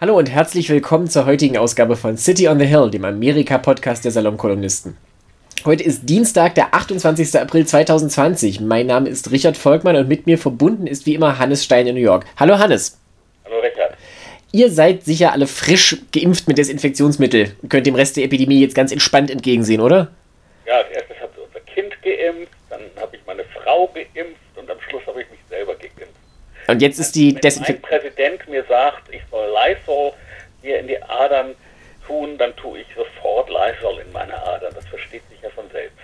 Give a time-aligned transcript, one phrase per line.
[0.00, 4.12] Hallo und herzlich willkommen zur heutigen Ausgabe von City on the Hill, dem Amerika-Podcast der
[4.12, 4.96] Salonkolumnisten.
[5.66, 7.38] Heute ist Dienstag, der 28.
[7.38, 8.62] April 2020.
[8.62, 11.96] Mein Name ist Richard Volkmann und mit mir verbunden ist wie immer Hannes Stein in
[11.96, 12.24] New York.
[12.38, 12.98] Hallo Hannes.
[13.44, 13.94] Hallo Richard.
[14.52, 18.74] Ihr seid sicher alle frisch geimpft mit Desinfektionsmittel und könnt dem Rest der Epidemie jetzt
[18.74, 20.12] ganz entspannt entgegensehen, oder?
[20.66, 24.78] Ja, als erstes hat unser Kind geimpft, dann habe ich meine Frau geimpft und am
[24.88, 26.16] Schluss habe ich mich selber geimpft.
[26.70, 27.90] Und jetzt ist die Wenn Desinfektion.
[27.90, 30.12] mein Präsident mir sagt, ich soll Lysol
[30.62, 31.54] mir in die Adern
[32.06, 34.72] tun, dann tue ich sofort Lysol in meine Adern.
[34.74, 35.98] Das versteht sich ja von selbst.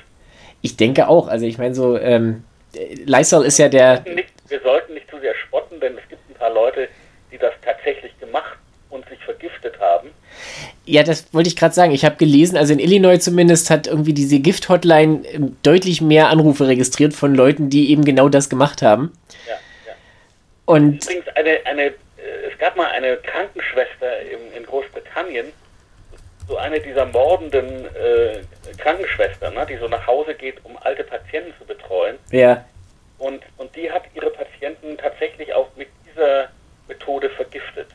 [0.63, 1.29] Ich denke auch.
[1.29, 2.45] Also ich meine so, ähm,
[3.05, 4.01] Lysol ist ja der.
[4.01, 6.89] Nicht, wir sollten nicht zu sehr spotten, denn es gibt ein paar Leute,
[7.33, 8.59] die das tatsächlich gemacht
[8.91, 10.11] und sich vergiftet haben.
[10.85, 11.93] Ja, das wollte ich gerade sagen.
[11.93, 16.69] Ich habe gelesen, also in Illinois zumindest hat irgendwie diese Gift-Hotline ähm, deutlich mehr Anrufe
[16.69, 19.13] registriert von Leuten, die eben genau das gemacht haben.
[19.49, 19.55] Ja.
[20.67, 21.93] Und Übrigens, eine, eine, äh,
[22.53, 25.47] es gab mal eine Krankenschwester in, in Großbritannien,
[26.49, 28.41] so eine dieser mordenden äh,
[28.79, 32.17] Krankenschwestern, ne, die so nach Hause geht, um alte Patienten zu betreuen.
[32.31, 32.65] ja,
[33.19, 36.49] Und, und die hat ihre Patienten tatsächlich auch mit dieser
[36.89, 37.89] Methode vergiftet.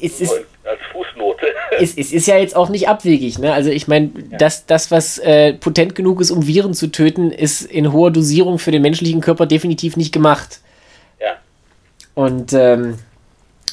[0.00, 0.32] es ist,
[0.64, 1.46] als Fußnote.
[1.78, 3.38] es, es ist ja jetzt auch nicht abwegig.
[3.38, 3.52] Ne?
[3.52, 7.62] Also ich meine, das, das, was äh, potent genug ist, um Viren zu töten, ist
[7.62, 10.60] in hoher Dosierung für den menschlichen Körper definitiv nicht gemacht.
[12.14, 12.98] Und ähm,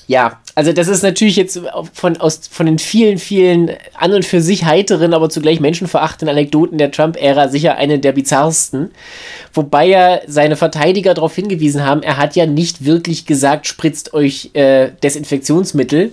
[0.09, 1.61] ja, also das ist natürlich jetzt
[1.93, 6.79] von, aus, von den vielen, vielen an und für sich heiteren, aber zugleich menschenverachtenden Anekdoten
[6.79, 8.89] der Trump-Ära sicher eine der bizarrsten.
[9.53, 14.49] Wobei ja seine Verteidiger darauf hingewiesen haben, er hat ja nicht wirklich gesagt, spritzt euch
[14.53, 16.11] äh, Desinfektionsmittel,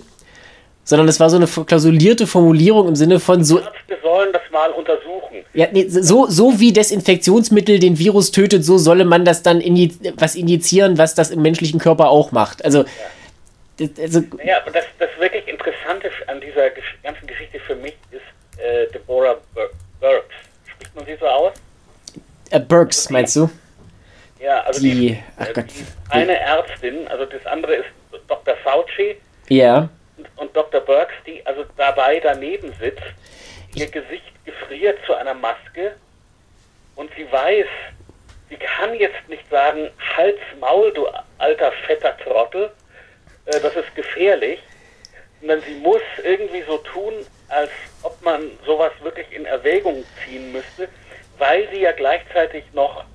[0.83, 4.71] sondern es war so eine klausulierte Formulierung im Sinne von so, Ärzte sollen das mal
[4.71, 5.43] untersuchen.
[5.53, 9.93] ja, nee, so, so wie Desinfektionsmittel den Virus tötet, so solle man das dann inji
[10.17, 12.63] was injizieren, was das im menschlichen Körper auch macht.
[12.65, 12.85] Also,
[13.77, 17.95] das, also Naja, aber das, das wirklich Interessante an dieser Gesch ganzen Geschichte für mich
[18.11, 19.69] ist äh, Deborah Bur
[19.99, 20.35] Burks.
[20.71, 21.53] Spricht man sie so aus?
[22.49, 23.49] äh, Burks, meinst du?
[24.39, 25.65] Ja, also Die- die, ach äh, Gott.
[25.69, 27.87] die eine Ärztin, also das andere ist
[28.27, 28.55] Dr.
[28.63, 29.15] Fauci
[29.49, 29.89] Ja.
[30.17, 30.81] und, und Dr.
[30.81, 33.01] Burks, die also dabei daneben sitzt.
[33.75, 35.95] Ihr Gesicht gefriert zu einer Maske
[36.95, 37.67] und sie weiß,
[38.49, 41.07] sie kann jetzt nicht sagen, Hals, Maul, du
[41.37, 42.71] alter fetter Trottel,
[43.45, 44.59] äh, das ist gefährlich,
[45.39, 47.13] sondern sie muss irgendwie so tun,
[47.49, 47.71] als
[48.03, 50.89] ob man sowas wirklich in Erwägung ziehen müsste,
[51.37, 53.05] weil sie ja gleichzeitig noch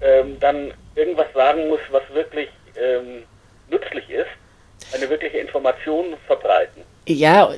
[0.00, 3.24] ähm, dann irgendwas sagen muss, was wirklich ähm,
[3.68, 4.30] nützlich ist,
[4.94, 6.84] eine wirkliche Information verbreiten.
[7.06, 7.50] Ja,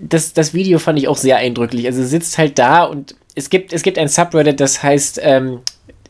[0.00, 1.86] das, das Video fand ich auch sehr eindrücklich.
[1.86, 5.60] Also, sitzt halt da und es gibt, es gibt ein Subreddit, das heißt, ähm,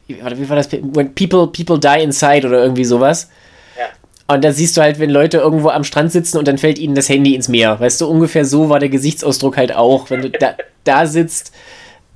[0.07, 0.73] wie war das?
[0.73, 3.31] When people, people die inside oder irgendwie sowas.
[3.79, 4.35] Ja.
[4.35, 6.95] Und da siehst du halt, wenn Leute irgendwo am Strand sitzen und dann fällt ihnen
[6.95, 7.79] das Handy ins Meer.
[7.79, 11.53] Weißt du, ungefähr so war der Gesichtsausdruck halt auch, wenn du da, da sitzt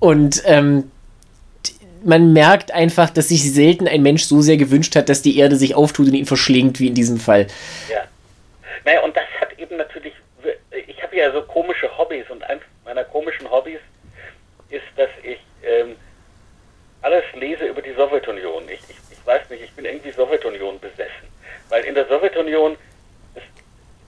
[0.01, 0.91] und ähm,
[2.05, 5.57] man merkt einfach, dass sich selten ein Mensch so sehr gewünscht hat, dass die Erde
[5.57, 7.47] sich auftut und ihn verschlingt, wie in diesem Fall.
[7.91, 8.03] Ja.
[8.85, 10.13] Naja, und das hat eben natürlich,
[10.87, 13.79] ich habe ja so komische Hobbys und eins meiner komischen Hobbys
[14.71, 15.97] ist, dass ich ähm,
[17.03, 18.65] alles lese über die Sowjetunion.
[18.69, 21.29] Ich, ich, ich weiß nicht, ich bin irgendwie Sowjetunion besessen.
[21.69, 22.77] Weil in der Sowjetunion,
[23.35, 23.45] ist,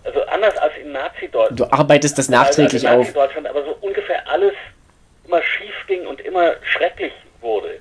[0.05, 3.07] also anders als in Nazi-Deutschland, Du arbeitest das nachträglich also auf.
[3.07, 4.55] Nazi-Deutschland, aber so ungefähr alles
[5.27, 7.79] immer schief ging und immer schrecklich wurde.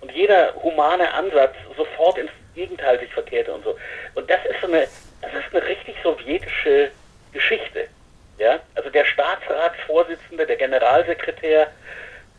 [0.00, 3.76] Und jeder humane Ansatz sofort ins Gegenteil sich verkehrte und so.
[4.14, 4.86] Und das ist so eine,
[5.20, 6.90] das ist eine richtig sowjetische
[7.32, 7.88] Geschichte.
[8.38, 11.68] Ja, also der Staatsratsvorsitzende, der Generalsekretär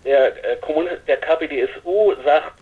[0.05, 0.57] der, äh,
[1.07, 2.59] der KPDSU sagt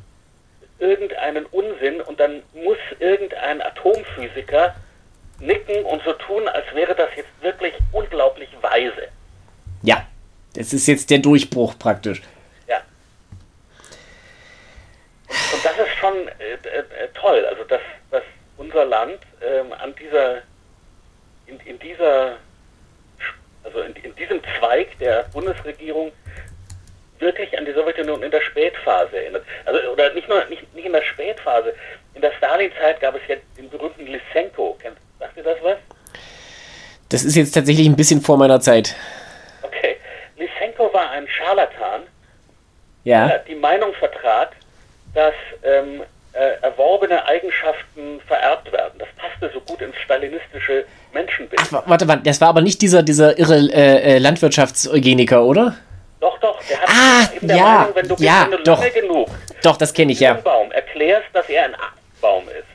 [0.79, 4.75] irgendeinen Unsinn und dann muss irgendein Atomphysiker
[5.39, 9.09] nicken und so tun, als wäre das jetzt wirklich unglaublich weise.
[9.81, 10.07] Ja,
[10.55, 12.21] das ist jetzt der Durchbruch praktisch.
[12.67, 12.81] Ja.
[15.27, 18.23] Und das ist schon äh, äh, toll, also dass, dass
[18.57, 20.41] unser Land ähm, an dieser,
[21.45, 22.38] in, in dieser,
[23.63, 26.12] also in, in diesem Zweig der Bundesregierung
[27.19, 29.44] wirklich an die Sowjetunion in der Spätphase erinnert.
[29.65, 31.74] Also oder nicht nur nicht, nicht in der Spätphase.
[32.15, 34.77] In der Stalin-Zeit gab es ja den berühmten Lysenko.
[34.81, 35.77] Kennt, sagt ihr das was?
[37.10, 38.95] Das ist jetzt tatsächlich ein bisschen vor meiner Zeit.
[39.62, 39.98] Okay.
[40.38, 42.04] Lysenko war ein Scharlatan,
[43.04, 43.27] Ja.
[43.27, 44.51] der die Meinung vertrat,
[45.13, 45.33] dass
[45.63, 46.01] ähm,
[46.33, 49.00] äh, erworbene Eigenschaften vererbt werden.
[49.00, 51.62] Das passte so gut ins stalinistische Menschenbild.
[51.63, 55.75] Ach, wa- warte, warte, das war aber nicht dieser, dieser irre äh, äh, Landwirtschaftseugeniker, oder?
[56.19, 58.80] Doch, doch, der hat Ah, eben der ja, Meinung, wenn du, ja, wenn du doch.
[58.80, 59.30] lange genug
[59.62, 60.33] Doch, das kenne ich ja.
[60.33, 61.75] Birnbaum erklärst, dass er ein
[62.21, 62.65] Baum ist,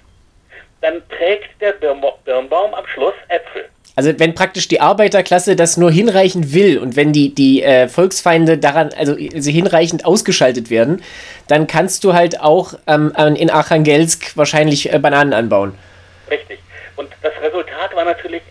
[0.82, 3.68] dann trägt der Birnbaum am Schluss Äpfel.
[3.98, 8.56] Also wenn praktisch die Arbeiterklasse das nur hinreichend will und wenn die, die äh, Volksfeinde
[8.56, 11.02] daran, also, also hinreichend ausgeschaltet werden,
[11.48, 15.76] dann kannst du halt auch ähm, in Archangelsk wahrscheinlich äh, Bananen anbauen.
[16.30, 16.60] Richtig.
[16.94, 18.42] Und das Resultat war natürlich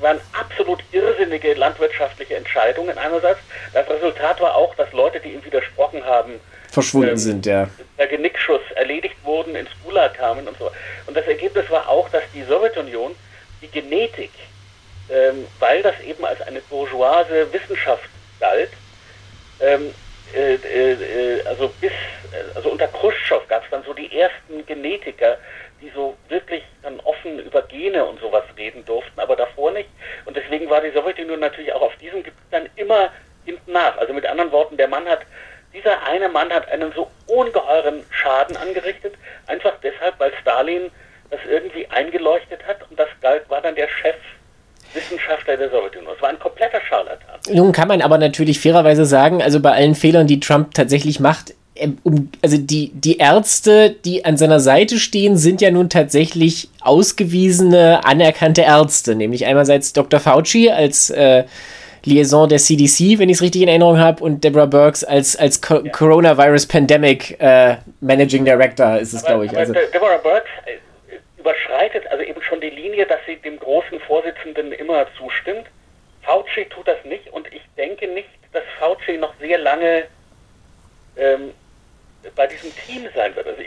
[0.00, 3.40] waren absolut irrsinnige landwirtschaftliche Entscheidungen einerseits.
[3.74, 6.40] Das Resultat war auch, dass Leute, die ihm widersprochen haben,
[6.70, 7.68] verschwunden ähm, sind, ja.
[7.98, 10.70] Der Genickschuss erledigt wurden, ins Gulag kamen und so.
[11.06, 13.14] Und das Ergebnis war auch, dass die Sowjetunion
[13.60, 14.30] die Genetik
[15.10, 18.08] ähm, weil das eben als eine bourgeoise Wissenschaft
[18.38, 18.70] galt.
[19.60, 19.94] Ähm,
[20.34, 21.92] äh, äh, also bis,
[22.54, 25.38] also unter Khrushchev gab es dann so die ersten Genetiker,
[25.80, 29.88] die so wirklich dann offen über Gene und sowas reden durften, aber davor nicht.
[30.26, 33.10] Und deswegen war die Sowjetunion natürlich auch auf diesem Gebiet dann immer
[33.44, 33.96] hinten nach.
[33.98, 35.22] Also mit anderen Worten, der Mann hat,
[35.72, 39.14] dieser eine Mann hat einen so ungeheuren Schaden angerichtet,
[39.46, 40.90] einfach deshalb, weil Stalin
[41.30, 44.16] das irgendwie eingeleuchtet hat und das galt, war dann der Chef
[44.94, 46.12] Wissenschaftler der Sowjetunion.
[46.16, 47.38] Es war ein kompletter Scharlatan.
[47.52, 51.54] Nun kann man aber natürlich fairerweise sagen, also bei allen Fehlern, die Trump tatsächlich macht,
[51.76, 51.98] ähm,
[52.42, 58.62] also die, die Ärzte, die an seiner Seite stehen, sind ja nun tatsächlich ausgewiesene, anerkannte
[58.62, 59.14] Ärzte.
[59.14, 60.20] Nämlich einerseits Dr.
[60.20, 61.44] Fauci als äh,
[62.04, 65.60] Liaison der CDC, wenn ich es richtig in Erinnerung habe, und Deborah Burks als, als
[65.60, 65.92] Co ja.
[65.92, 69.56] Coronavirus Pandemic äh, Managing Director ist es, glaube ich.
[69.56, 70.76] Also, Deborah Burks äh,
[71.40, 75.66] überschreitet also eben schon die Linie, dass sie dem großen Vorsitzenden immer zustimmt.
[76.22, 80.04] Fauci tut das nicht und ich denke nicht, dass Fauci noch sehr lange
[81.16, 81.50] ähm,
[82.36, 83.46] bei diesem Team sein wird.
[83.46, 83.62] Also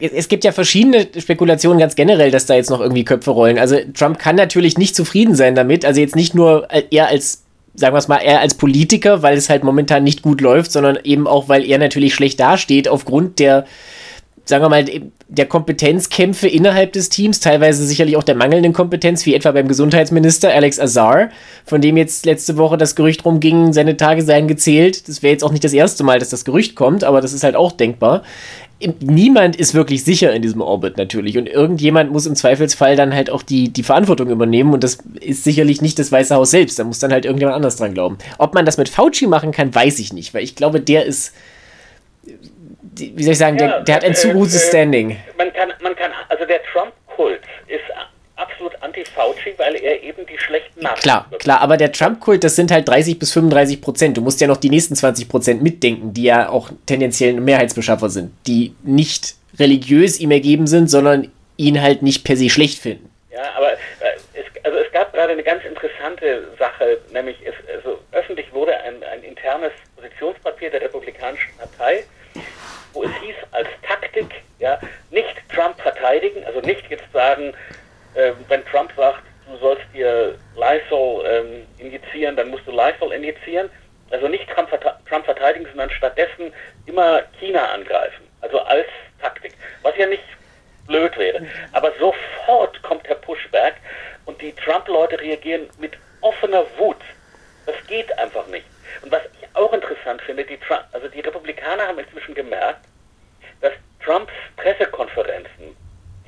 [0.00, 3.58] es gibt ja verschiedene Spekulationen ganz generell, dass da jetzt noch irgendwie Köpfe rollen.
[3.58, 5.84] Also Trump kann natürlich nicht zufrieden sein damit.
[5.84, 7.44] Also jetzt nicht nur er als,
[7.74, 10.98] sagen wir es mal, er als Politiker, weil es halt momentan nicht gut läuft, sondern
[11.02, 13.66] eben auch, weil er natürlich schlecht dasteht aufgrund der
[14.48, 14.84] sagen wir mal,
[15.28, 20.50] der Kompetenzkämpfe innerhalb des Teams, teilweise sicherlich auch der mangelnden Kompetenz, wie etwa beim Gesundheitsminister
[20.50, 21.28] Alex Azar,
[21.66, 25.06] von dem jetzt letzte Woche das Gerücht rumging, seine Tage seien gezählt.
[25.06, 27.44] Das wäre jetzt auch nicht das erste Mal, dass das Gerücht kommt, aber das ist
[27.44, 28.22] halt auch denkbar.
[29.00, 33.28] Niemand ist wirklich sicher in diesem Orbit natürlich und irgendjemand muss im Zweifelsfall dann halt
[33.28, 36.84] auch die, die Verantwortung übernehmen und das ist sicherlich nicht das Weiße Haus selbst, da
[36.84, 38.18] muss dann halt irgendjemand anders dran glauben.
[38.38, 41.32] Ob man das mit Fauci machen kann, weiß ich nicht, weil ich glaube, der ist
[42.98, 45.16] wie soll ich sagen, ja, der, der, hat ein zu gutes äh, Standing.
[45.36, 47.84] Man kann, man kann, also der Trump-Kult ist
[48.36, 51.42] absolut anti-Fauci, weil er eben die schlechten Nachrichten Klar, wird.
[51.42, 54.16] klar, aber der Trump-Kult, das sind halt 30 bis 35 Prozent.
[54.16, 58.32] Du musst ja noch die nächsten 20 Prozent mitdenken, die ja auch tendenziell Mehrheitsbeschaffer sind,
[58.46, 63.10] die nicht religiös ihm ergeben sind, sondern ihn halt nicht per se schlecht finden.
[63.32, 63.76] Ja, aber äh,
[64.34, 69.02] es, also es gab gerade eine ganz interessante Sache, nämlich es, also öffentlich wurde ein,
[69.12, 72.04] ein internes Positionspapier der Republikanischen Partei
[72.98, 74.78] wo es hieß, als Taktik, ja,
[75.10, 77.54] nicht Trump verteidigen, also nicht jetzt sagen,
[78.14, 83.70] äh, wenn Trump sagt, du sollst dir Lysol ähm, injizieren, dann musst du Lysol injizieren,
[84.10, 84.68] also nicht Trump,
[85.08, 86.52] Trump verteidigen, sondern stattdessen
[86.86, 88.88] immer China angreifen, also als
[89.22, 89.52] Taktik,
[89.82, 90.24] was ja nicht
[90.88, 91.46] blöd wäre.
[91.74, 93.74] Aber sofort kommt der Pushback
[94.24, 96.96] und die Trump-Leute reagieren mit offener Wut.
[97.66, 98.66] Das geht einfach nicht.
[99.02, 99.22] Und was
[99.58, 102.84] auch interessant finde, die, Trump, also die Republikaner haben inzwischen gemerkt,
[103.60, 103.72] dass
[104.04, 105.76] Trumps Pressekonferenzen,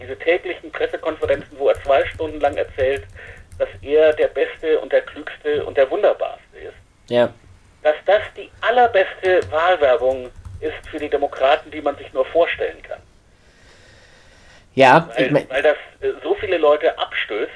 [0.00, 3.04] diese täglichen Pressekonferenzen, wo er zwei Stunden lang erzählt,
[3.58, 6.75] dass er der Beste und der Klügste und der Wunderbarste ist,
[7.08, 7.32] ja.
[7.82, 13.00] dass das die allerbeste Wahlwerbung ist für die Demokraten, die man sich nur vorstellen kann.
[14.75, 17.50] Ja, weil, ich mein, weil das äh, so viele Leute abstößt,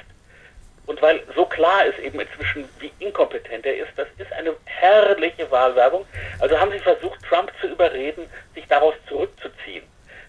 [0.85, 5.49] und weil so klar ist eben inzwischen, wie inkompetent er ist, das ist eine herrliche
[5.49, 6.05] Wahlwerbung.
[6.39, 9.83] Also haben sie versucht, Trump zu überreden, sich daraus zurückzuziehen.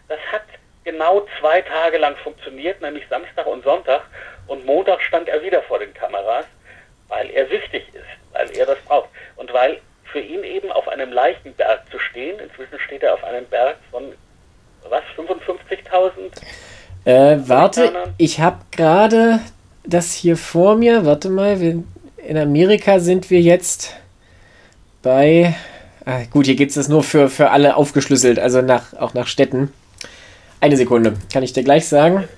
[0.08, 0.42] Das hat
[0.84, 4.02] genau zwei Tage lang funktioniert, nämlich Samstag und Sonntag.
[4.46, 6.46] Und Montag stand er wieder vor den Kameras,
[7.08, 9.10] weil er wichtig ist, weil er das braucht.
[9.36, 13.44] Und weil für ihn eben auf einem Leichenberg zu stehen, inzwischen steht er auf einem
[13.46, 14.14] Berg von,
[14.88, 16.12] was, 55.000?
[17.04, 19.40] Äh, warte, ich habe gerade
[19.86, 21.04] das hier vor mir.
[21.04, 21.82] Warte mal, wir,
[22.26, 23.94] in Amerika sind wir jetzt
[25.02, 25.54] bei.
[26.04, 29.26] Ah, gut, hier geht es das nur für, für alle aufgeschlüsselt, also nach, auch nach
[29.26, 29.72] Städten.
[30.60, 32.28] Eine Sekunde, kann ich dir gleich sagen.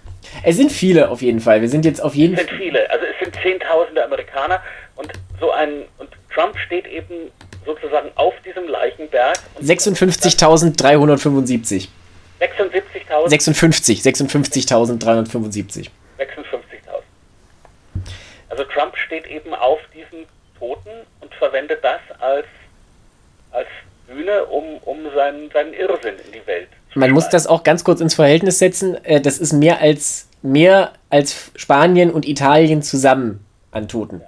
[0.42, 1.60] Es sind viele auf jeden Fall.
[1.60, 2.44] Wir sind jetzt auf jeden Fall.
[2.44, 4.62] Es sind viele, also es sind Zehntausende Amerikaner
[4.96, 7.30] und so ein und Trump steht eben
[7.64, 9.38] sozusagen auf diesem Leichenberg.
[9.62, 11.88] 56.375.
[12.40, 13.28] 76.000?
[13.28, 15.88] 56, 56.375.
[18.58, 20.26] Also Trump steht eben auf diesen
[20.58, 22.46] Toten und verwendet das als,
[23.52, 23.68] als
[24.08, 27.84] Bühne, um, um seinen, seinen Irrsinn in die Welt zu Man muss das auch ganz
[27.84, 28.96] kurz ins Verhältnis setzen.
[29.04, 34.22] Äh, das ist mehr als, mehr als Spanien und Italien zusammen an Toten.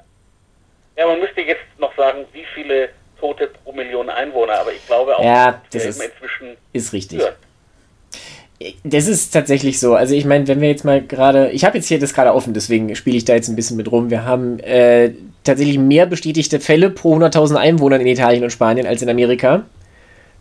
[0.97, 5.19] Ja, man müsste jetzt noch sagen, wie viele Tote pro Million Einwohner, aber ich glaube
[5.19, 7.19] auch, ja, das ist, inzwischen ist richtig.
[7.19, 7.35] Führen.
[8.85, 9.95] Das ist tatsächlich so.
[9.95, 12.53] Also ich meine, wenn wir jetzt mal gerade, ich habe jetzt hier das gerade offen,
[12.53, 14.11] deswegen spiele ich da jetzt ein bisschen mit rum.
[14.11, 15.13] Wir haben äh,
[15.45, 19.65] tatsächlich mehr bestätigte Fälle pro 100.000 Einwohnern in Italien und Spanien als in Amerika.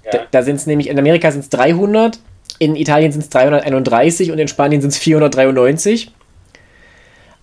[0.04, 0.12] Ja.
[0.12, 2.20] Da, da sind es nämlich, in Amerika sind es 300,
[2.60, 6.12] in Italien sind es 331 und in Spanien sind es 493.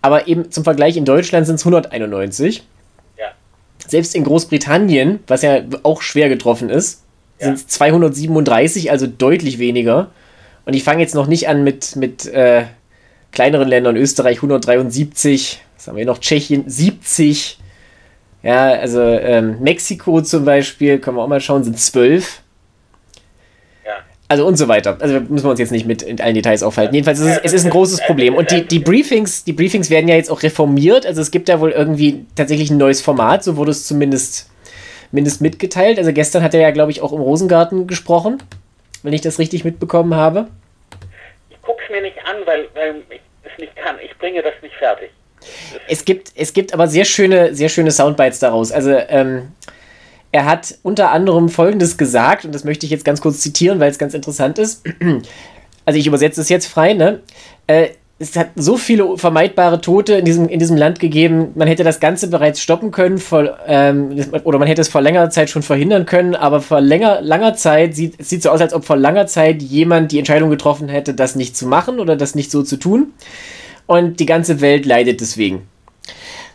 [0.02, 2.64] Aber eben zum Vergleich, in Deutschland sind es 191.
[3.18, 3.24] Ja.
[3.86, 7.02] Selbst in Großbritannien, was ja auch schwer getroffen ist,
[7.38, 10.10] sind es 237, also deutlich weniger.
[10.66, 12.64] Und ich fange jetzt noch nicht an mit, mit äh,
[13.30, 17.58] kleineren Ländern, Österreich 173, was haben wir noch, Tschechien 70,
[18.42, 22.42] ja, also ähm, Mexiko zum Beispiel, können wir auch mal schauen, sind 12.
[23.84, 23.92] Ja.
[24.28, 24.96] Also und so weiter.
[25.00, 26.94] Also müssen wir uns jetzt nicht mit in allen Details aufhalten.
[26.94, 28.34] Jedenfalls ist es, es ist ein großes Problem.
[28.34, 31.06] Und die, die, Briefings, die Briefings werden ja jetzt auch reformiert.
[31.06, 34.48] Also es gibt ja wohl irgendwie tatsächlich ein neues Format, so wurde es zumindest,
[35.10, 35.98] zumindest mitgeteilt.
[35.98, 38.38] Also gestern hat er ja, glaube ich, auch im Rosengarten gesprochen
[39.02, 40.48] wenn ich das richtig mitbekommen habe?
[41.50, 43.96] Ich gucke es mir nicht an, weil, weil ich es nicht kann.
[44.04, 45.10] Ich bringe das nicht fertig.
[45.88, 48.72] Es gibt, es gibt aber sehr schöne, sehr schöne Soundbites daraus.
[48.72, 49.52] Also, ähm,
[50.32, 53.90] er hat unter anderem Folgendes gesagt, und das möchte ich jetzt ganz kurz zitieren, weil
[53.90, 54.84] es ganz interessant ist.
[55.88, 57.22] Also, ich übersetze es jetzt frei, ne?
[57.68, 61.84] Äh, es hat so viele vermeidbare Tote in diesem, in diesem Land gegeben, man hätte
[61.84, 65.62] das Ganze bereits stoppen können, vor, ähm, oder man hätte es vor längerer Zeit schon
[65.62, 68.96] verhindern können, aber vor länger, langer Zeit sieht es sieht so aus, als ob vor
[68.96, 72.62] langer Zeit jemand die Entscheidung getroffen hätte, das nicht zu machen oder das nicht so
[72.62, 73.12] zu tun.
[73.84, 75.68] Und die ganze Welt leidet deswegen.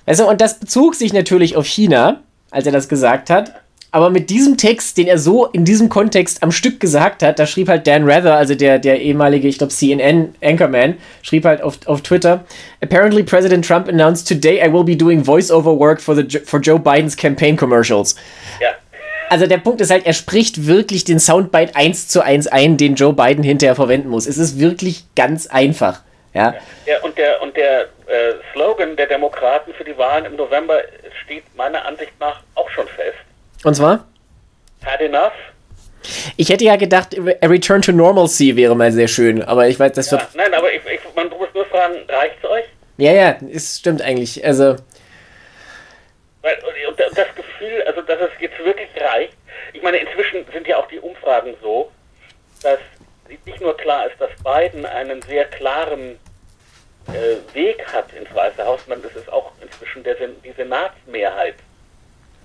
[0.05, 3.53] Also, und das bezog sich natürlich auf China, als er das gesagt hat.
[3.93, 7.45] Aber mit diesem Text, den er so in diesem Kontext am Stück gesagt hat, da
[7.45, 12.01] schrieb halt Dan Rather, also der, der ehemalige, ich glaube, CNN-Anchorman, schrieb halt auf, auf
[12.01, 12.45] Twitter,
[12.81, 16.79] Apparently President Trump announced today I will be doing voiceover work for, the, for Joe
[16.79, 18.15] Bidens campaign commercials.
[18.61, 18.69] Ja.
[19.29, 22.95] Also der Punkt ist halt, er spricht wirklich den Soundbite eins zu eins ein, den
[22.95, 24.25] Joe Biden hinterher verwenden muss.
[24.25, 26.01] Es ist wirklich ganz einfach.
[26.33, 26.53] Ja,
[26.85, 30.79] ja und der, und der äh, Slogan der Demokraten für die Wahlen im November
[31.23, 33.17] steht meiner Ansicht nach auch schon fest.
[33.63, 34.07] Und zwar?
[34.83, 35.33] Had enough.
[36.35, 39.91] Ich hätte ja gedacht, a Return to Normalcy wäre mal sehr schön, aber ich weiß,
[39.93, 40.33] das ja, wird.
[40.33, 42.65] Nein, aber ich, ich, man muss nur fragen, reicht es euch?
[42.97, 44.43] Ja, ja, es stimmt eigentlich.
[44.43, 44.75] Also.
[46.41, 49.33] Weil, und das Gefühl, also dass es jetzt wirklich reicht.
[49.73, 51.91] Ich meine, inzwischen sind ja auch die Umfragen so,
[52.63, 52.79] dass
[53.45, 56.19] nicht nur klar ist, dass Biden einen sehr klaren
[57.07, 61.55] äh, Weg hat ins Weiße Haus, sondern es ist auch inzwischen der, die Senatsmehrheit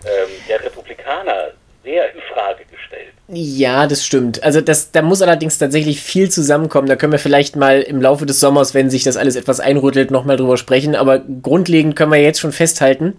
[0.04, 3.12] ähm, der Republikaner sehr in Frage gestellt.
[3.28, 4.42] Ja, das stimmt.
[4.42, 6.88] Also das, da muss allerdings tatsächlich viel zusammenkommen.
[6.88, 10.10] Da können wir vielleicht mal im Laufe des Sommers, wenn sich das alles etwas einrüttelt,
[10.10, 10.96] nochmal drüber sprechen.
[10.96, 13.14] Aber grundlegend können wir jetzt schon festhalten,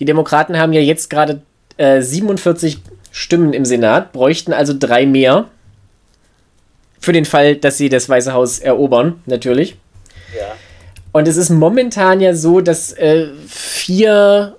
[0.00, 1.42] die Demokraten haben ja jetzt gerade
[1.76, 2.78] äh, 47
[3.12, 5.48] Stimmen im Senat, bräuchten also drei mehr.
[6.98, 9.76] Für den Fall, dass sie das Weiße Haus erobern, natürlich.
[10.36, 10.52] Ja.
[11.12, 14.56] Und es ist momentan ja so, dass äh, vier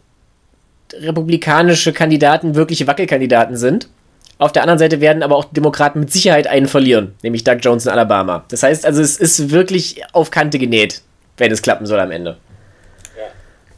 [0.99, 3.87] republikanische Kandidaten wirkliche Wackelkandidaten sind.
[4.41, 7.85] Auf der anderen Seite werden aber auch Demokraten mit Sicherheit einen verlieren, nämlich Doug Jones
[7.85, 8.43] in Alabama.
[8.49, 11.01] Das heißt also, es ist wirklich auf Kante genäht,
[11.37, 12.37] wenn es klappen soll am Ende.
[13.15, 13.25] Ja.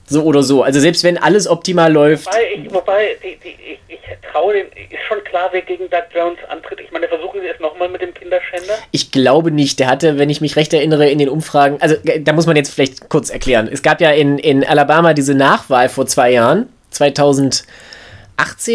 [0.05, 0.63] So oder so.
[0.63, 2.27] Also selbst wenn alles optimal läuft.
[2.27, 4.00] Wobei, ich, wobei die, die, ich, ich
[4.32, 6.79] traue dem, ist schon klar, wer gegen Doug Jones antritt.
[6.79, 8.75] Ich meine, versuchen Sie es nochmal mit dem Kinderschänder?
[8.91, 9.82] Ich glaube nicht.
[9.82, 12.74] Der hatte, wenn ich mich recht erinnere, in den Umfragen, also da muss man jetzt
[12.74, 13.67] vielleicht kurz erklären.
[13.70, 17.65] Es gab ja in, in Alabama diese Nachwahl vor zwei Jahren 2018,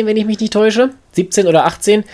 [0.05, 2.05] wenn ich mich nicht täusche, 17 oder 18,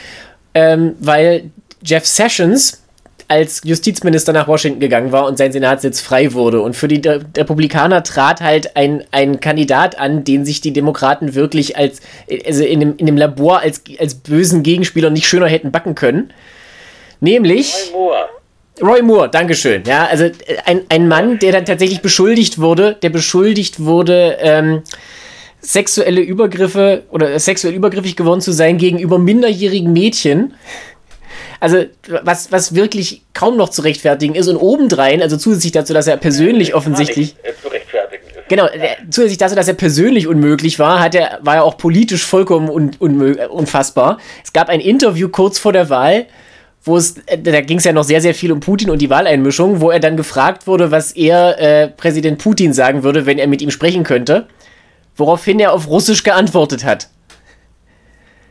[0.54, 1.50] ähm, weil
[1.82, 2.84] Jeff Sessions
[3.28, 6.60] als Justizminister nach Washington gegangen war und sein Senatssitz frei wurde.
[6.60, 11.76] Und für die Republikaner trat halt ein, ein Kandidat an, den sich die Demokraten wirklich
[11.76, 12.00] als,
[12.46, 16.32] also in dem, in dem Labor als, als bösen Gegenspieler nicht schöner hätten backen können.
[17.20, 17.74] Nämlich.
[17.92, 18.28] Roy Moore.
[18.82, 19.84] Roy Moore, Dankeschön.
[19.86, 20.28] Ja, also
[20.66, 24.82] ein, ein Mann, der dann tatsächlich beschuldigt wurde, der beschuldigt wurde, ähm,
[25.64, 30.54] sexuelle Übergriffe oder sexuell übergriffig geworden zu sein gegenüber minderjährigen Mädchen.
[31.60, 31.84] Also,
[32.22, 36.18] was, was wirklich kaum noch zu rechtfertigen ist und obendrein, also zusätzlich dazu, dass er
[36.18, 37.36] persönlich offensichtlich.
[37.42, 38.48] Äh, zu rechtfertigen ist.
[38.48, 42.24] Genau, äh, zusätzlich dazu, dass er persönlich unmöglich war, hat er, war er auch politisch
[42.24, 44.18] vollkommen un, un, unfassbar.
[44.44, 46.26] Es gab ein Interview kurz vor der Wahl,
[46.82, 49.08] wo es, äh, da ging es ja noch sehr, sehr viel um Putin und die
[49.08, 53.46] Wahleinmischung, wo er dann gefragt wurde, was er äh, Präsident Putin sagen würde, wenn er
[53.46, 54.46] mit ihm sprechen könnte
[55.16, 57.08] woraufhin er auf Russisch geantwortet hat.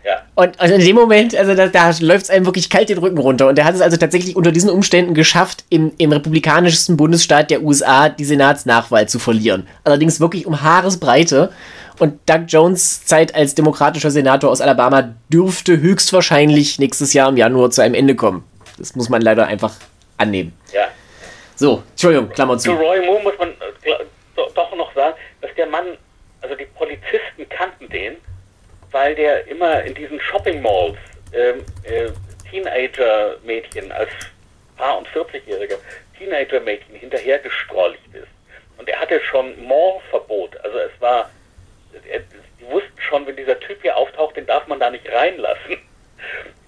[0.05, 0.21] Ja.
[0.35, 3.17] Und also in dem Moment, also da, da läuft es einem wirklich kalt den Rücken
[3.17, 3.47] runter.
[3.47, 7.63] Und er hat es also tatsächlich unter diesen Umständen geschafft, im, im republikanischsten Bundesstaat der
[7.63, 9.67] USA die Senatsnachwahl zu verlieren.
[9.83, 11.51] Allerdings wirklich um Haaresbreite.
[11.99, 17.69] Und Doug Jones Zeit als demokratischer Senator aus Alabama dürfte höchstwahrscheinlich nächstes Jahr im Januar
[17.69, 18.43] zu einem Ende kommen.
[18.77, 19.73] Das muss man leider einfach
[20.17, 20.53] annehmen.
[20.73, 20.87] Ja.
[21.55, 22.71] So, Entschuldigung, Klammer zu.
[22.71, 24.03] Zu Roy Moore muss man äh,
[24.55, 25.85] doch noch sagen, dass der Mann,
[26.43, 28.17] also die Polizisten kannten den,
[28.91, 30.97] weil der immer in diesen Shopping Malls
[31.33, 32.09] ähm, äh,
[32.49, 34.11] Teenager-Mädchen als
[34.77, 35.77] Paar- und 40-jähriger
[36.17, 38.27] Teenager-Mädchen hinterhergestrolcht ist.
[38.77, 40.57] Und er hatte schon Mall-Verbot.
[40.63, 41.31] Also es war,
[42.09, 45.77] er, die wussten schon, wenn dieser Typ hier auftaucht, den darf man da nicht reinlassen.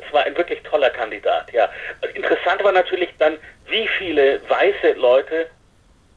[0.06, 1.70] Es war ein wirklich toller Kandidat, ja.
[2.14, 5.50] Interessant war natürlich dann, wie viele weiße Leute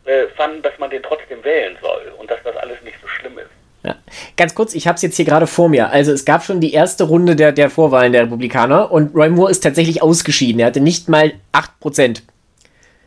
[0.08, 3.38] äh, fanden, dass man den trotzdem wählen soll und dass das alles nicht so schlimm
[3.38, 3.50] ist.
[3.84, 3.96] Ja.
[4.36, 5.90] Ganz kurz, ich habe es jetzt hier gerade vor mir.
[5.90, 9.50] Also es gab schon die erste Runde der, der Vorwahlen der Republikaner und Roy Moore
[9.50, 10.60] ist tatsächlich ausgeschieden.
[10.60, 12.22] Er hatte nicht mal 8%.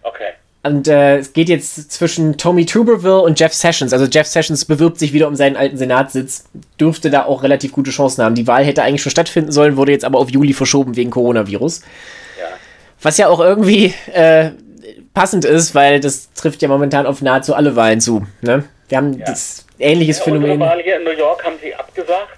[0.03, 0.29] Okay.
[0.63, 3.93] Und äh, es geht jetzt zwischen Tommy Tuberville und Jeff Sessions.
[3.93, 6.45] Also Jeff Sessions bewirbt sich wieder um seinen alten Senatssitz,
[6.79, 8.35] dürfte da auch relativ gute Chancen haben.
[8.35, 11.81] Die Wahl hätte eigentlich schon stattfinden sollen, wurde jetzt aber auf Juli verschoben wegen Coronavirus.
[12.39, 12.45] Ja.
[13.01, 14.51] Was ja auch irgendwie äh,
[15.13, 18.25] passend ist, weil das trifft ja momentan auf nahezu alle Wahlen zu.
[18.41, 18.63] Ne?
[18.89, 19.25] Wir haben ja.
[19.25, 20.59] das ähnliches ja, Phänomen.
[20.59, 22.37] Wahl hier in New York haben sie abgesagt.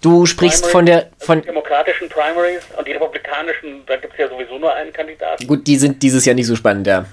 [0.00, 4.12] Du sprichst Primaries, von der also von also demokratischen Primaries und die republikanischen, da gibt
[4.12, 5.44] es ja sowieso nur einen Kandidaten.
[5.46, 7.04] Gut, die sind dieses Jahr nicht so spannend, ja.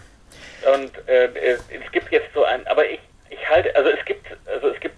[0.72, 1.30] Und äh,
[1.70, 3.00] es gibt jetzt so ein, aber ich,
[3.30, 4.96] ich halte, also es gibt, also es gibt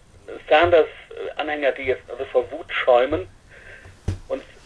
[0.50, 3.27] Sanders-Anhänger, die jetzt also vor Wut schäumen.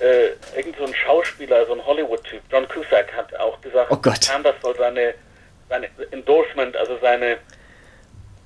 [0.01, 4.23] Äh, irgend so ein Schauspieler, so ein Hollywood-Typ, John Cusack, hat auch gesagt, oh Gott.
[4.23, 5.13] Sanders soll seine,
[5.69, 7.37] seine Endorsement, also seine,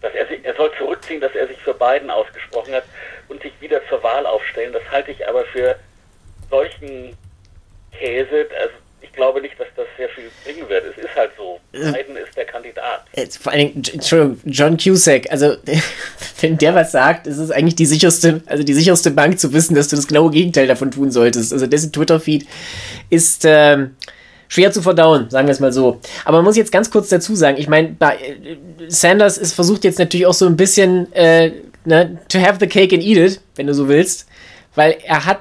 [0.01, 2.83] dass er, sich, er soll zurückziehen, dass er sich für Biden ausgesprochen hat
[3.29, 4.73] und sich wieder zur Wahl aufstellen.
[4.73, 5.77] Das halte ich aber für
[6.49, 7.17] solchen
[7.93, 10.85] Käse, also ich glaube nicht, dass das sehr viel bringen wird.
[10.85, 11.59] Es ist halt so.
[11.71, 13.05] Äh, Biden ist der Kandidat.
[13.39, 15.55] Vor allen Dingen, Entschuldigung, John Cusack, also
[16.41, 19.75] wenn der was sagt, ist es eigentlich die sicherste, also die sicherste Bank zu wissen,
[19.75, 21.53] dass du das genaue Gegenteil davon tun solltest.
[21.53, 22.45] Also dessen Twitter-Feed
[23.09, 23.95] ist ähm,
[24.47, 26.01] schwer zu verdauen, sagen wir es mal so.
[26.23, 29.99] Aber man muss jetzt ganz kurz dazu sagen, ich meine, äh, Sanders ist versucht jetzt
[29.99, 31.51] natürlich auch so ein bisschen äh,
[31.85, 34.27] ne, to have the cake and eat it, wenn du so willst,
[34.75, 35.39] weil er hat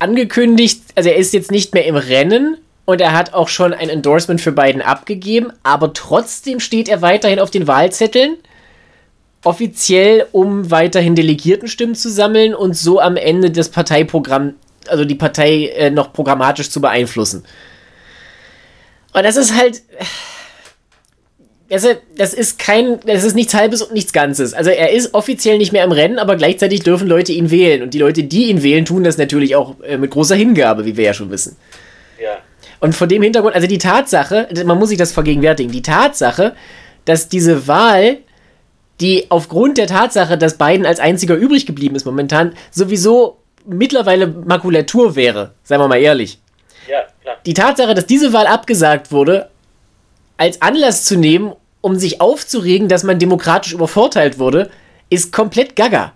[0.00, 3.88] angekündigt, also er ist jetzt nicht mehr im Rennen und er hat auch schon ein
[3.88, 8.36] Endorsement für Biden abgegeben, aber trotzdem steht er weiterhin auf den Wahlzetteln.
[9.44, 14.54] Offiziell, um weiterhin Delegiertenstimmen zu sammeln und so am Ende das Parteiprogramm,
[14.88, 17.44] also die Partei äh, noch programmatisch zu beeinflussen.
[19.12, 19.82] Und das ist halt
[21.70, 24.54] also, das ist kein, das ist nichts Halbes und nichts Ganzes.
[24.54, 27.82] Also er ist offiziell nicht mehr im Rennen, aber gleichzeitig dürfen Leute ihn wählen.
[27.82, 30.96] Und die Leute, die ihn wählen, tun das natürlich auch äh, mit großer Hingabe, wie
[30.96, 31.56] wir ja schon wissen.
[32.20, 32.38] Ja.
[32.80, 36.54] Und vor dem Hintergrund, also die Tatsache, man muss sich das vergegenwärtigen, die Tatsache,
[37.04, 38.18] dass diese Wahl,
[39.00, 45.14] die aufgrund der Tatsache, dass Biden als einziger übrig geblieben ist momentan, sowieso mittlerweile Makulatur
[45.14, 46.40] wäre, seien wir mal ehrlich.
[46.88, 47.36] Ja, klar.
[47.46, 49.50] Die Tatsache, dass diese Wahl abgesagt wurde,
[50.36, 54.70] als Anlass zu nehmen, um sich aufzuregen, dass man demokratisch übervorteilt wurde,
[55.08, 56.12] ist komplett gaga.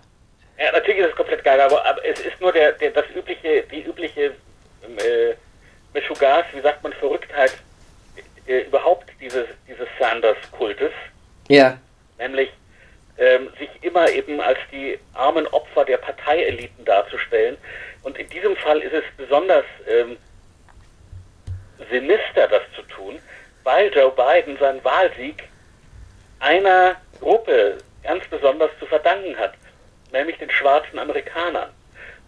[0.57, 3.63] Ja, natürlich ist es komplett gaga, aber, aber es ist nur der, der, das übliche,
[3.71, 5.33] die übliche äh,
[5.93, 7.53] Meshugas, wie sagt man, Verrücktheit
[8.47, 10.91] äh, überhaupt dieses, dieses Sanders-Kultes.
[11.49, 11.77] Ja.
[12.17, 12.49] Nämlich
[13.17, 17.57] ähm, sich immer eben als die armen Opfer der Parteieliten darzustellen.
[18.03, 20.17] Und in diesem Fall ist es besonders ähm,
[21.89, 23.19] sinister, das zu tun,
[23.63, 25.43] weil Joe Biden seinen Wahlsieg
[26.45, 29.53] einer Gruppe ganz besonders zu verdanken hat,
[30.11, 31.69] nämlich den schwarzen Amerikanern.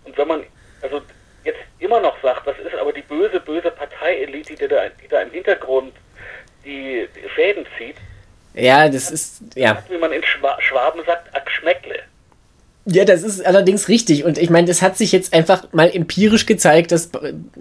[0.03, 0.43] Und wenn man
[0.81, 1.01] also
[1.43, 5.21] jetzt immer noch sagt, das ist aber die böse, böse Parteielite, die da, die da
[5.21, 5.93] im Hintergrund
[6.65, 7.95] die, Fäden zieht,
[8.53, 9.83] ja, das ist, ja.
[9.87, 11.99] Wie man in Schwaben sagt, Akschmeckle.
[12.85, 14.23] Ja, das ist allerdings richtig.
[14.23, 17.11] Und ich meine, das hat sich jetzt einfach mal empirisch gezeigt, dass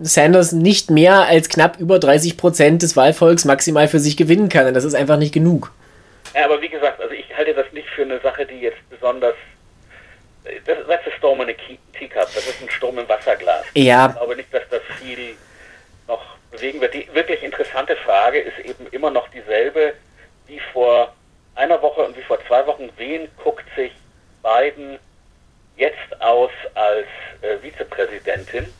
[0.01, 4.69] Sanders nicht mehr als knapp über 30 Prozent des Wahlvolks maximal für sich gewinnen kann.
[4.69, 5.71] Und das ist einfach nicht genug.
[6.37, 9.35] Ja, aber wie gesagt, also ich halte das nicht für eine Sache, die jetzt besonders.
[10.66, 11.53] Das, das ist Storm in a
[11.99, 13.64] Teacup, das ist ein Sturm im Wasserglas.
[13.75, 14.09] Ja.
[14.11, 15.35] Ich glaube nicht, dass das viel
[16.07, 16.92] noch bewegen wird.
[16.92, 19.94] Die wirklich interessante Frage ist eben immer noch dieselbe
[20.46, 21.14] wie vor
[21.55, 22.90] einer Woche und wie vor zwei Wochen.
[22.99, 23.92] Wen guckt sich
[24.42, 24.99] Biden
[25.77, 27.07] jetzt aus als
[27.40, 28.72] äh, Vizepräsidentin.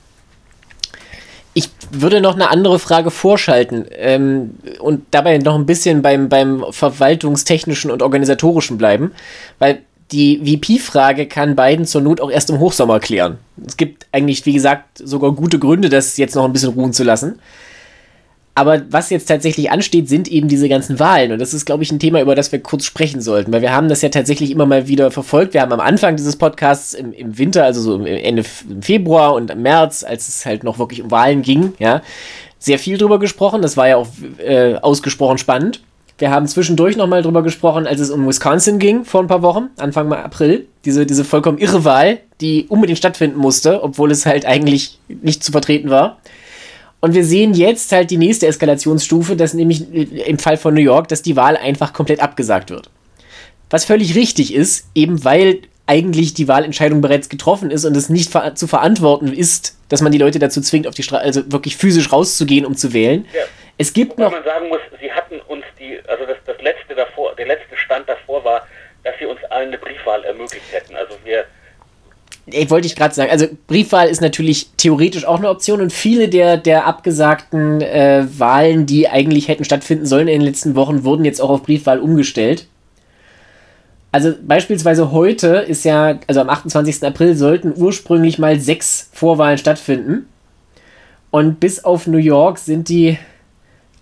[1.93, 6.65] Ich würde noch eine andere Frage vorschalten ähm, und dabei noch ein bisschen beim, beim
[6.71, 9.13] verwaltungstechnischen und organisatorischen bleiben,
[9.59, 13.39] weil die VP-Frage kann Biden zur Not auch erst im Hochsommer klären.
[13.67, 17.03] Es gibt eigentlich, wie gesagt, sogar gute Gründe, das jetzt noch ein bisschen ruhen zu
[17.03, 17.41] lassen.
[18.57, 21.31] Aber was jetzt tatsächlich ansteht, sind eben diese ganzen Wahlen.
[21.31, 23.75] Und das ist, glaube ich, ein Thema, über das wir kurz sprechen sollten, weil wir
[23.75, 25.53] haben das ja tatsächlich immer mal wieder verfolgt.
[25.53, 28.45] Wir haben am Anfang dieses Podcasts im, im Winter, also so Ende
[28.81, 32.01] Februar und im März, als es halt noch wirklich um Wahlen ging, ja,
[32.59, 33.61] sehr viel drüber gesprochen.
[33.61, 35.83] Das war ja auch äh, ausgesprochen spannend.
[36.17, 39.69] Wir haben zwischendurch nochmal drüber gesprochen, als es um Wisconsin ging, vor ein paar Wochen,
[39.77, 40.67] Anfang April.
[40.87, 45.53] Diese, diese vollkommen irre Wahl, die unbedingt stattfinden musste, obwohl es halt eigentlich nicht zu
[45.53, 46.17] vertreten war.
[47.07, 51.07] Und wir sehen jetzt halt die nächste Eskalationsstufe, dass nämlich im Fall von New York,
[51.07, 52.91] dass die Wahl einfach komplett abgesagt wird.
[53.71, 58.33] Was völlig richtig ist, eben weil eigentlich die Wahlentscheidung bereits getroffen ist und es nicht
[58.33, 61.77] ver zu verantworten ist, dass man die Leute dazu zwingt, auf die Straße, also wirklich
[61.77, 63.25] physisch rauszugehen, um zu wählen.
[63.33, 63.45] Ja.
[63.79, 64.33] Es gibt Wobei noch.
[64.33, 68.09] man sagen muss, sie hatten uns die, also das, das letzte davor, der letzte Stand
[68.09, 68.67] davor war,
[69.05, 70.97] dass sie uns allen eine Briefwahl ermöglicht hätten.
[70.97, 71.45] Also wir
[72.47, 76.29] ich wollte ich gerade sagen, also Briefwahl ist natürlich theoretisch auch eine Option und viele
[76.29, 81.25] der, der abgesagten äh, Wahlen, die eigentlich hätten stattfinden sollen in den letzten Wochen, wurden
[81.25, 82.67] jetzt auch auf Briefwahl umgestellt.
[84.13, 87.05] Also beispielsweise heute ist ja, also am 28.
[87.05, 90.27] April sollten ursprünglich mal sechs Vorwahlen stattfinden.
[91.33, 93.19] Und bis auf New York sind die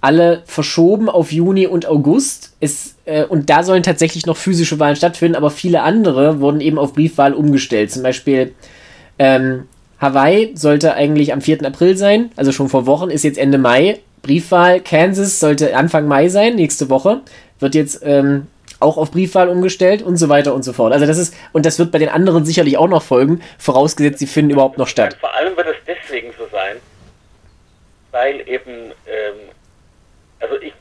[0.05, 2.53] alle verschoben auf Juni und August.
[2.61, 6.79] Es, äh, und da sollen tatsächlich noch physische Wahlen stattfinden, aber viele andere wurden eben
[6.79, 7.91] auf Briefwahl umgestellt.
[7.91, 8.55] Zum Beispiel
[9.19, 9.67] ähm,
[9.99, 11.65] Hawaii sollte eigentlich am 4.
[11.65, 13.99] April sein, also schon vor Wochen, ist jetzt Ende Mai.
[14.21, 17.23] Briefwahl Kansas sollte Anfang Mai sein, nächste Woche.
[17.59, 18.47] Wird jetzt ähm,
[18.81, 20.93] auch auf Briefwahl umgestellt und so weiter und so fort.
[20.93, 24.27] Also das ist, und das wird bei den anderen sicherlich auch noch folgen, vorausgesetzt, sie
[24.27, 25.17] finden überhaupt noch statt.
[25.19, 26.77] Vor allem wird es deswegen so sein,
[28.11, 29.49] weil eben ähm,
[30.45, 30.75] also ich,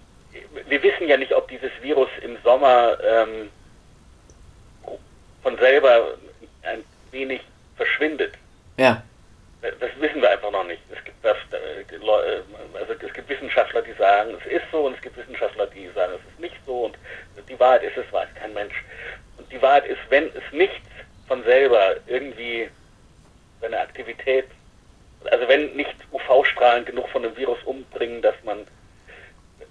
[0.68, 3.50] wir wissen ja nicht, ob dieses Virus im Sommer ähm,
[5.42, 6.18] von selber
[6.64, 7.42] ein wenig
[7.78, 8.34] verschwindet.
[8.78, 9.04] Ja.
[9.62, 10.82] Das wissen wir einfach noch nicht.
[10.92, 15.02] Es gibt, das, äh, also es gibt Wissenschaftler, die sagen, es ist so, und es
[15.02, 16.86] gibt Wissenschaftler, die sagen, es ist nicht so.
[16.86, 16.98] Und
[17.48, 18.84] die Wahrheit ist, es weiß kein Mensch.
[19.38, 20.82] Und die Wahrheit ist, wenn es nicht
[21.30, 22.70] von selber irgendwie
[23.62, 24.46] seine Aktivität,
[25.32, 28.68] also wenn nicht UV-Strahlen genug von dem Virus umbringen, dass man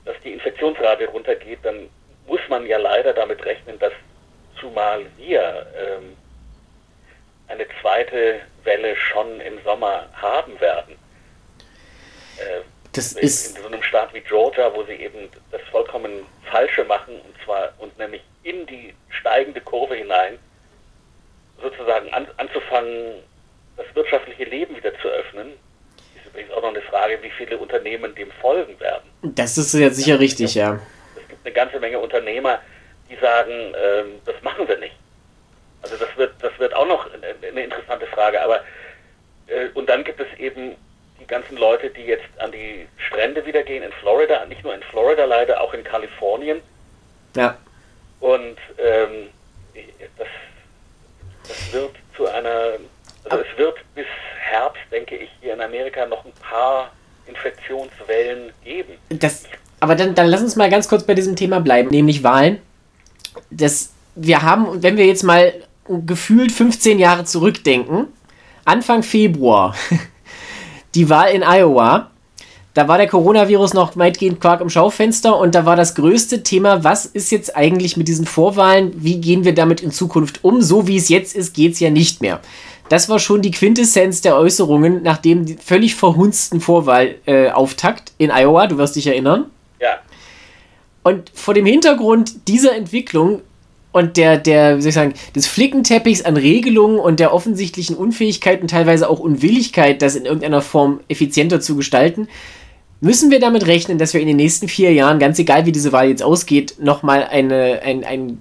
[0.05, 1.89] dass die Infektionsrate runtergeht, dann
[2.27, 3.93] muss man ja leider damit rechnen, dass
[4.59, 6.17] zumal wir ähm,
[7.49, 10.97] eine zweite Welle schon im Sommer haben werden.
[12.39, 12.63] Äh,
[12.93, 16.85] das in, ist in so einem Staat wie Georgia, wo sie eben das vollkommen Falsche
[16.85, 20.39] machen, und zwar und nämlich in die steigende Kurve hinein,
[21.61, 23.23] sozusagen an, anzufangen,
[23.77, 25.53] das wirtschaftliche Leben wieder zu öffnen,
[26.27, 26.83] übrigens auch noch eine
[27.13, 29.05] Frage, wie viele Unternehmen dem folgen werden.
[29.23, 30.79] Das ist ja sicher richtig, ja.
[31.17, 32.61] Es gibt eine ganze Menge Unternehmer,
[33.11, 34.95] die sagen, ähm, das machen wir nicht.
[35.83, 38.41] Also das wird, das wird auch noch eine interessante Frage.
[38.43, 38.61] Aber
[39.49, 40.77] äh, und dann gibt es eben
[41.21, 44.83] die ganzen Leute, die jetzt an die Strände wieder gehen in Florida, nicht nur in
[44.83, 46.61] Florida leider, auch in Kalifornien.
[47.37, 47.57] Ja.
[48.21, 49.29] Und ähm,
[50.17, 50.29] das,
[51.49, 52.79] das wird zu einer,
[53.25, 54.07] also es wird bis
[54.39, 56.93] Herbst, denke ich, hier in Amerika noch ein paar
[57.27, 58.93] Infektionswellen geben.
[59.09, 59.45] Das,
[59.81, 62.59] aber dann, dann lass uns mal ganz kurz bei diesem Thema bleiben, nämlich Wahlen.
[63.51, 65.53] Das, wir haben, wenn wir jetzt mal
[65.89, 68.07] gefühlt 15 Jahre zurückdenken,
[68.65, 69.75] Anfang Februar,
[70.95, 72.11] die Wahl in Iowa,
[72.75, 76.83] da war der Coronavirus noch weitgehend Quark im Schaufenster und da war das größte Thema,
[76.85, 80.63] was ist jetzt eigentlich mit diesen Vorwahlen, wie gehen wir damit in Zukunft um?
[80.63, 82.41] So wie es jetzt ist, geht es ja nicht mehr.
[82.93, 88.67] Das war schon die Quintessenz der Äußerungen nach dem völlig verhunzten Vorwahlauftakt äh, in Iowa.
[88.67, 89.47] Du wirst dich erinnern.
[89.81, 89.95] Ja.
[91.03, 93.41] Und vor dem Hintergrund dieser Entwicklung
[93.93, 98.61] und der, der, wie soll ich sagen, des Flickenteppichs an Regelungen und der offensichtlichen Unfähigkeit
[98.61, 102.29] und teilweise auch Unwilligkeit, das in irgendeiner Form effizienter zu gestalten,
[103.01, 105.93] müssen wir damit rechnen, dass wir in den nächsten vier Jahren, ganz egal wie diese
[105.93, 108.37] Wahl jetzt ausgeht, nochmal eine, ein, ein,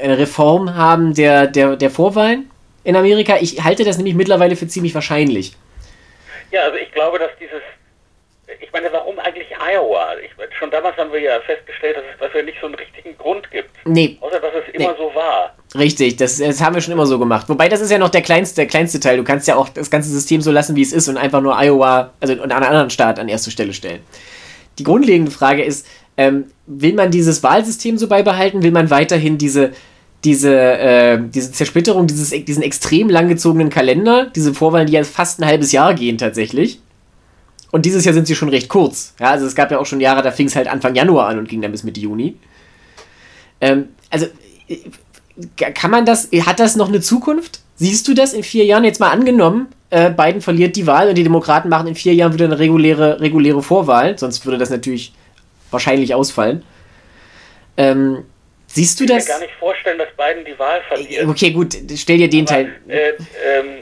[0.00, 2.50] eine Reform haben der, der, der Vorwahlen?
[2.84, 3.36] In Amerika.
[3.40, 5.54] Ich halte das nämlich mittlerweile für ziemlich wahrscheinlich.
[6.50, 7.62] Ja, also ich glaube, dass dieses,
[8.60, 10.14] ich meine, warum eigentlich Iowa?
[10.24, 13.50] Ich, schon damals haben wir ja festgestellt, dass es dafür nicht so einen richtigen Grund
[13.50, 13.70] gibt.
[13.84, 14.18] Nee.
[14.20, 14.98] Außer, dass es immer nee.
[14.98, 15.56] so war.
[15.76, 17.48] Richtig, das, das haben wir schon immer so gemacht.
[17.48, 19.16] Wobei, das ist ja noch der kleinste, der kleinste Teil.
[19.16, 21.58] Du kannst ja auch das ganze System so lassen, wie es ist und einfach nur
[21.60, 24.00] Iowa, also einen anderen Staat an erste Stelle stellen.
[24.78, 28.62] Die grundlegende Frage ist, ähm, will man dieses Wahlsystem so beibehalten?
[28.62, 29.72] Will man weiterhin diese
[30.24, 35.46] diese, äh, diese Zersplitterung, dieses, diesen extrem langgezogenen Kalender, diese Vorwahlen, die ja fast ein
[35.46, 36.80] halbes Jahr gehen tatsächlich.
[37.70, 39.14] Und dieses Jahr sind sie schon recht kurz.
[39.18, 41.38] Ja, also es gab ja auch schon Jahre, da fing es halt Anfang Januar an
[41.38, 42.36] und ging dann bis Mitte Juni.
[43.60, 44.26] Ähm, also
[45.56, 47.60] kann man das, hat das noch eine Zukunft?
[47.76, 49.66] Siehst du das in vier Jahren jetzt mal angenommen?
[49.90, 53.20] Äh, Biden verliert die Wahl und die Demokraten machen in vier Jahren wieder eine reguläre,
[53.20, 55.12] reguläre Vorwahl, sonst würde das natürlich
[55.70, 56.62] wahrscheinlich ausfallen.
[57.76, 58.18] Ähm,
[58.74, 59.24] siehst du das?
[59.24, 61.26] Ich kann mir gar nicht vorstellen, dass Biden die Wahl verliert.
[61.26, 62.80] Okay, gut, stell dir den Aber, Teil.
[62.88, 63.08] Äh,
[63.46, 63.78] ähm,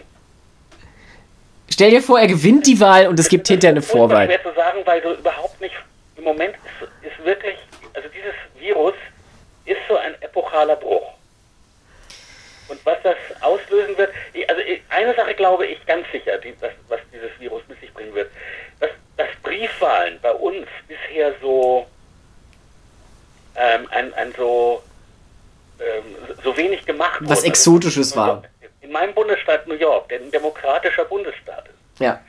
[1.71, 4.27] Stell dir vor, er gewinnt die Wahl und es gibt hinterher eine Vorwahl.
[4.27, 5.75] schwer zu sagen, weil du überhaupt nicht,
[6.17, 7.57] im Moment ist, ist wirklich,
[7.95, 8.95] also dieses Virus
[9.65, 11.13] ist so ein epochaler Bruch.
[12.69, 16.53] Und was das auslösen wird, ich- also ich- eine Sache glaube ich ganz sicher, die,
[16.61, 18.31] das, was dieses Virus mit sich bringen wird,
[18.81, 21.87] dass, dass Briefwahlen bei uns bisher so
[23.57, 24.83] ähm, ein, ein so
[25.79, 26.05] ähm,
[26.45, 27.49] so wenig gemacht Was wurden.
[27.49, 28.43] Exotisches war.
[28.81, 32.21] In meinem Bundesstaat New York, der ein demokratischer Bundesstaat ist, Ja.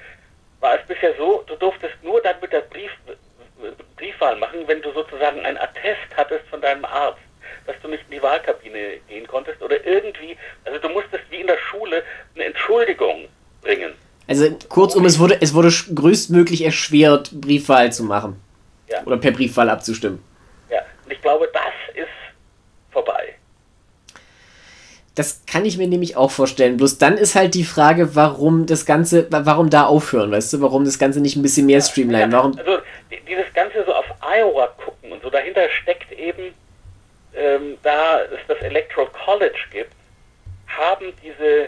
[0.60, 2.92] war es bisher so, du durftest nur dann mit der Brief,
[3.98, 7.20] Briefwahl machen, wenn du sozusagen ein Attest hattest von deinem Arzt,
[7.66, 11.48] dass du nicht in die Wahlkabine gehen konntest oder irgendwie, also du musstest wie in
[11.48, 12.04] der Schule
[12.36, 13.28] eine Entschuldigung
[13.62, 13.94] bringen.
[14.28, 18.42] Also kurzum, es wurde, es wurde größtmöglich erschwert, Briefwahl zu machen.
[18.90, 19.04] Ja.
[19.06, 20.24] Oder per Briefwahl abzustimmen.
[21.06, 22.08] Und ich glaube, das ist
[22.92, 23.36] vorbei.
[25.16, 26.78] Das kann ich mir nämlich auch vorstellen.
[26.78, 30.62] Bloß dann ist halt die Frage, warum das Ganze, wa- warum da aufhören, weißt du?
[30.62, 32.32] Warum das Ganze nicht ein bisschen mehr streamline?
[32.32, 32.58] Warum?
[32.58, 32.80] Also
[33.12, 36.56] die- dieses Ganze so auf Iowa gucken und so dahinter steckt eben,
[37.36, 39.92] ähm, da es das Electoral College gibt,
[40.68, 41.68] haben diese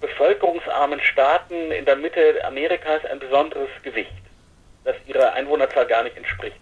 [0.00, 4.12] bevölkerungsarmen Staaten in der Mitte Amerikas ein besonderes Gewicht,
[4.84, 6.56] das ihrer Einwohnerzahl gar nicht entspricht.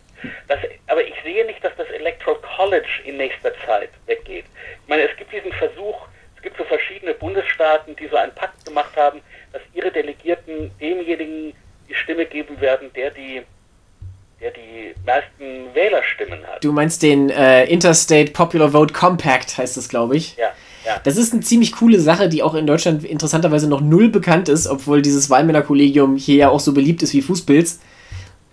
[0.48, 4.44] Das, aber ich sehe nicht, dass das Electoral College in nächster Zeit weggeht.
[4.82, 6.06] Ich meine, es gibt diesen Versuch,
[6.36, 9.20] es gibt so verschiedene Bundesstaaten, die so einen Pakt gemacht haben,
[9.52, 11.54] dass ihre Delegierten demjenigen
[11.88, 13.42] die Stimme geben werden, der die,
[14.40, 16.64] der die meisten Wählerstimmen hat.
[16.64, 20.36] Du meinst den äh, Interstate Popular Vote Compact, heißt das, glaube ich.
[20.36, 20.52] Ja,
[20.84, 21.00] ja.
[21.04, 24.66] Das ist eine ziemlich coole Sache, die auch in Deutschland interessanterweise noch null bekannt ist,
[24.66, 27.80] obwohl dieses Wahlmännerkollegium hier ja auch so beliebt ist wie Fußpilz.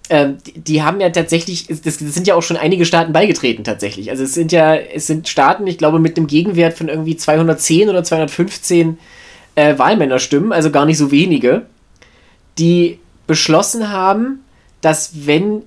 [0.10, 3.64] Ähm, die, die haben ja tatsächlich, das, das sind ja auch schon einige Staaten beigetreten
[3.64, 4.10] tatsächlich.
[4.10, 7.90] Also es sind ja, es sind Staaten, ich glaube, mit einem Gegenwert von irgendwie 210
[7.90, 8.98] oder 215
[9.56, 11.64] äh, Wahlmännerstimmen, also gar nicht so wenige,
[12.58, 14.44] die beschlossen haben,
[14.82, 15.64] dass wenn,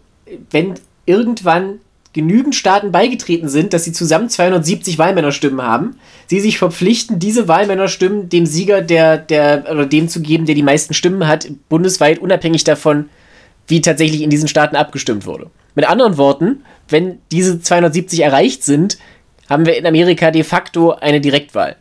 [0.51, 0.75] wenn
[1.07, 1.79] irgendwann
[2.13, 8.29] genügend Staaten beigetreten sind, dass sie zusammen 270 Wahlmännerstimmen haben, sie sich verpflichten, diese Wahlmännerstimmen
[8.29, 12.65] dem Sieger der, der, oder dem zu geben, der die meisten Stimmen hat, bundesweit unabhängig
[12.65, 13.09] davon,
[13.69, 15.51] wie tatsächlich in diesen Staaten abgestimmt wurde.
[15.75, 18.99] Mit anderen Worten, wenn diese 270 erreicht sind,
[19.49, 21.77] haben wir in Amerika de facto eine Direktwahl,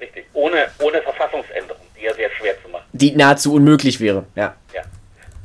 [0.00, 0.24] Richtig.
[0.32, 2.84] Ohne, ohne Verfassungsänderung, die ja sehr schwer zu machen.
[2.92, 4.24] die nahezu unmöglich wäre.
[4.34, 4.54] Ja.
[4.74, 4.80] Ja.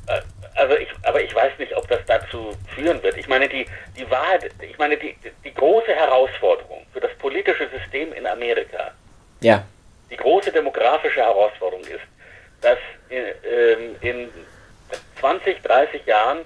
[0.08, 0.22] Äh,
[0.56, 3.18] Also ich, aber ich weiß nicht, ob das dazu führen wird.
[3.18, 3.66] Ich meine, die,
[3.98, 8.92] die Wahrheit, ich meine, die, die große Herausforderung für das politische System in Amerika,
[9.42, 9.66] Ja.
[10.10, 12.06] die große demografische Herausforderung ist,
[12.62, 12.78] dass
[13.10, 14.30] in, ähm, in
[15.20, 16.40] 20, 30 Jahren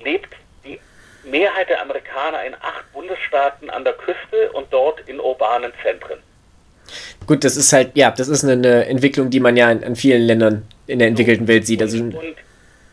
[0.00, 0.34] lebt
[0.64, 0.80] die
[1.24, 6.18] Mehrheit der Amerikaner in acht Bundesstaaten an der Küste und dort in urbanen Zentren.
[7.26, 10.22] Gut, das ist halt, ja, das ist eine, Entwicklung, die man ja in, in vielen
[10.22, 11.82] Ländern in der entwickelten Welt sieht.
[11.82, 12.36] Also, Und,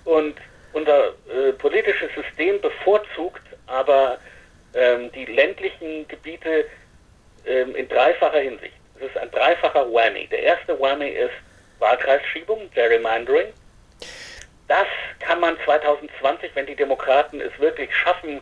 [0.05, 0.35] und
[0.73, 4.17] unser äh, politisches System bevorzugt aber
[4.73, 6.65] ähm, die ländlichen Gebiete
[7.45, 8.73] ähm, in dreifacher Hinsicht.
[8.99, 10.27] Es ist ein dreifacher Whammy.
[10.27, 11.33] Der erste Whammy ist
[11.79, 13.47] Wahlkreisschiebung, Gerrymandering.
[14.67, 14.86] Das
[15.19, 18.39] kann man 2020, wenn die Demokraten es wirklich schaffen,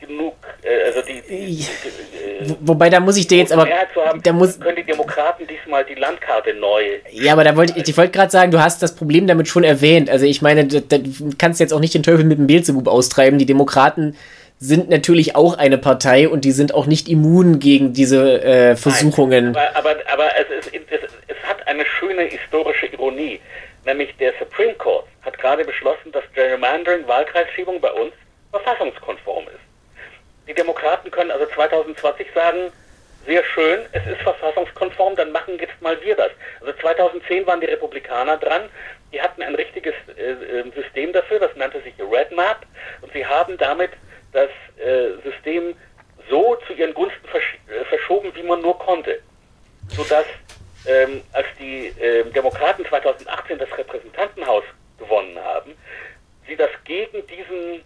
[0.00, 3.68] genug, äh, also die, die, die äh, wo- wobei, da muss ich dir jetzt aber,
[3.68, 7.86] haben, da muss, können die Demokraten diesmal die Landkarte neu ja, aber da wollte ich,
[7.86, 10.08] ich wollte gerade sagen, du hast das Problem damit schon erwähnt.
[10.08, 12.88] Also ich meine, da, da, du kannst jetzt auch nicht den Teufel mit dem Beelzebub
[12.88, 13.38] austreiben.
[13.38, 14.16] Die Demokraten
[14.58, 19.54] sind natürlich auch eine Partei und die sind auch nicht immun gegen diese äh, Versuchungen.
[19.54, 23.38] Aber, aber, aber es, ist, es, es hat eine schöne historische Ironie.
[23.84, 28.12] Nämlich der Supreme Court hat gerade beschlossen, dass Gerrymandering, Wahlkreisschiebung bei uns
[28.50, 29.70] verfassungskonform ist.
[30.48, 32.72] Die Demokraten können also 2020 sagen,
[33.26, 36.30] sehr schön, es ist verfassungskonform, dann machen jetzt mal wir das.
[36.60, 38.62] Also 2010 waren die Republikaner dran,
[39.12, 42.66] die hatten ein richtiges äh, äh, System dafür, das nannte sich Red Map
[43.02, 43.90] und sie haben damit
[44.32, 45.76] das äh, System
[46.28, 49.20] so zu ihren Gunsten versch äh, verschoben, wie man nur konnte.
[49.88, 50.26] Sodass
[50.86, 54.64] ähm, als die ähm, Demokraten 2018 das Repräsentantenhaus
[55.00, 55.72] gewonnen haben,
[56.46, 57.82] sie das gegen diesen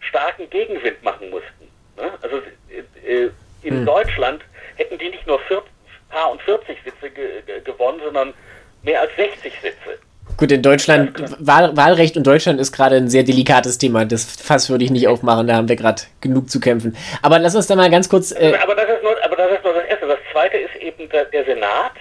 [0.00, 1.68] starken Gegenwind machen mussten.
[1.96, 2.10] Ne?
[2.22, 2.36] Also
[2.70, 3.30] äh, äh,
[3.62, 3.86] in Hm.
[3.86, 4.42] Deutschland
[4.76, 5.70] hätten die nicht nur 40,
[6.10, 8.34] paar und 40 Sitze ge ge gewonnen, sondern
[8.82, 9.98] mehr als 60 Sitze.
[10.36, 11.12] Gut, in Deutschland.
[11.46, 14.04] Wahl, Wahlrecht in Deutschland ist gerade ein sehr delikates Thema.
[14.04, 16.96] Das Fass würde ich nicht aufmachen, da haben wir gerade genug zu kämpfen.
[17.20, 18.32] Aber lass uns da mal ganz kurz.
[18.32, 20.06] Äh, aber das ist nur, aber das ist nur das Erste.
[20.06, 21.92] Das Zweite ist eben der, der Senat,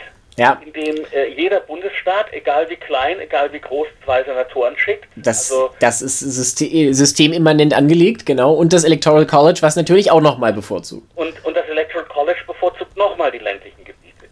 [0.41, 0.61] ja.
[0.65, 5.07] in dem äh, jeder Bundesstaat, egal wie klein, egal wie groß, zwei Senatoren schickt.
[5.15, 8.53] Das, also, das ist System, systemimmanent angelegt, genau.
[8.53, 11.07] Und das Electoral College, was natürlich auch nochmal bevorzugt.
[11.15, 14.25] Und, und das Electoral College bevorzugt nochmal die ländlichen Gebiete.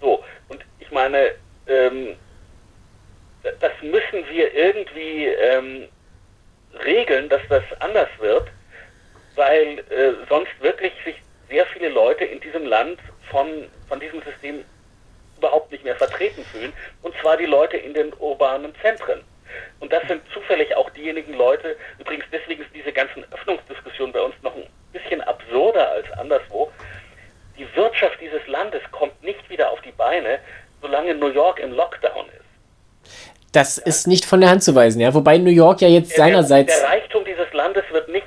[0.00, 1.32] So, und ich meine,
[1.66, 2.14] ähm,
[3.42, 5.88] das müssen wir irgendwie ähm,
[6.84, 8.48] regeln, dass das anders wird,
[9.34, 11.16] weil äh, sonst wirklich sich
[11.48, 12.98] sehr viele Leute in diesem Land
[13.30, 13.46] von,
[13.88, 14.64] von diesem System
[15.36, 19.22] überhaupt nicht mehr vertreten fühlen, und zwar die Leute in den urbanen Zentren.
[19.80, 24.34] Und das sind zufällig auch diejenigen Leute, übrigens deswegen ist diese ganzen Öffnungsdiskussion bei uns
[24.42, 26.70] noch ein bisschen absurder als anderswo.
[27.56, 30.38] Die Wirtschaft dieses Landes kommt nicht wieder auf die Beine,
[30.80, 32.44] solange New York im Lockdown ist.
[33.52, 33.84] Das ja.
[33.84, 35.14] ist nicht von der Hand zu weisen, ja.
[35.14, 36.76] Wobei New York ja jetzt der, seinerseits.
[36.80, 38.23] Der Reichtum dieses Landes wird nicht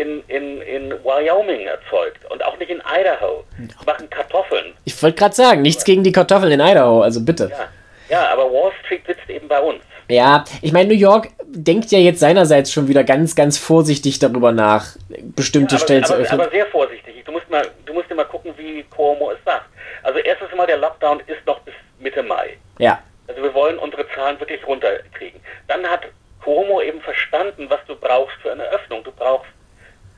[0.00, 3.44] in, in, in Wyoming erzeugt und auch nicht in Idaho.
[3.58, 4.72] Die machen Kartoffeln.
[4.84, 7.50] Ich wollte gerade sagen, nichts gegen die Kartoffeln in Idaho, also bitte.
[7.50, 7.68] Ja.
[8.08, 9.82] ja, aber Wall Street sitzt eben bei uns.
[10.08, 14.52] Ja, ich meine, New York denkt ja jetzt seinerseits schon wieder ganz, ganz vorsichtig darüber
[14.52, 16.40] nach, bestimmte ja, aber, Stellen aber, zu öffnen.
[16.40, 17.22] Aber sehr vorsichtig.
[17.24, 19.66] Du musst, mal, du musst dir mal gucken, wie Cuomo es sagt.
[20.02, 22.56] Also erstens mal, der Lockdown ist noch bis Mitte Mai.
[22.78, 23.00] Ja.
[23.28, 25.40] Also wir wollen unsere Zahlen wirklich runterkriegen.
[25.68, 26.00] Dann hat
[26.42, 29.04] Cuomo eben verstanden, was du brauchst für eine Öffnung.
[29.04, 29.50] Du brauchst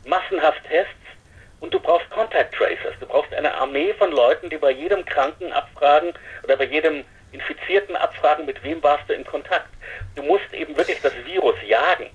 [0.06, 0.92] massenhaft Tests
[1.60, 2.94] und du brauchst Contact Tracers.
[3.00, 6.12] Du brauchst eine Armee von Leuten, die bei jedem Kranken abfragen
[6.42, 9.68] oder bei jedem Infizierten abfragen, mit wem warst du in Kontakt.
[10.14, 12.06] Du musst eben wirklich das Virus jagen.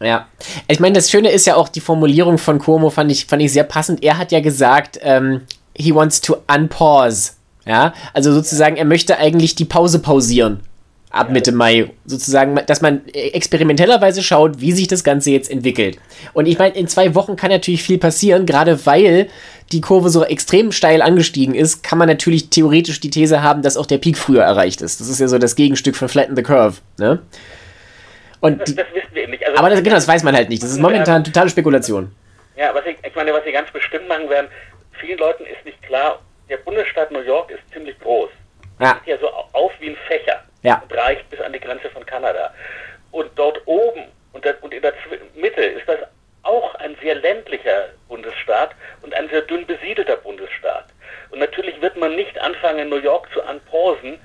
[0.00, 0.28] Ja,
[0.68, 3.52] ich meine, das Schöne ist ja auch die Formulierung von Cuomo, fand ich, fand ich
[3.52, 4.02] sehr passend.
[4.02, 7.32] Er hat ja gesagt, ähm, he wants to unpause.
[7.64, 10.62] Ja, also sozusagen, er möchte eigentlich die Pause pausieren
[11.10, 15.98] ab Mitte Mai sozusagen, dass man experimentellerweise schaut, wie sich das Ganze jetzt entwickelt.
[16.34, 19.28] Und ich meine, in zwei Wochen kann natürlich viel passieren, gerade weil
[19.72, 23.76] die Kurve so extrem steil angestiegen ist, kann man natürlich theoretisch die These haben, dass
[23.76, 25.00] auch der Peak früher erreicht ist.
[25.00, 26.78] Das ist ja so das Gegenstück von Flatten the Curve.
[26.98, 27.20] Ne?
[28.40, 29.46] Und das, das wissen wir eben nicht.
[29.46, 30.62] Also aber das, genau, das weiß man halt nicht.
[30.62, 32.10] Das ist momentan totale Spekulation.
[32.56, 34.48] Ja, was ich, ich meine, was sie ganz bestimmt machen werden,
[35.00, 38.30] vielen Leuten ist nicht klar, der Bundesstaat New York ist ziemlich groß.
[38.80, 39.00] Ja.
[39.04, 40.82] Sieht ja so auf wie ein Fächer ja.
[40.82, 42.52] und reicht bis an die Grenze von Kanada.
[43.10, 44.92] Und dort oben und, der, und in der
[45.34, 45.98] Mitte ist das
[46.42, 48.70] auch ein sehr ländlicher Bundesstaat
[49.02, 50.86] und ein sehr dünn besiedelter Bundesstaat.
[51.30, 54.18] Und natürlich wird man nicht anfangen, New York zu anposen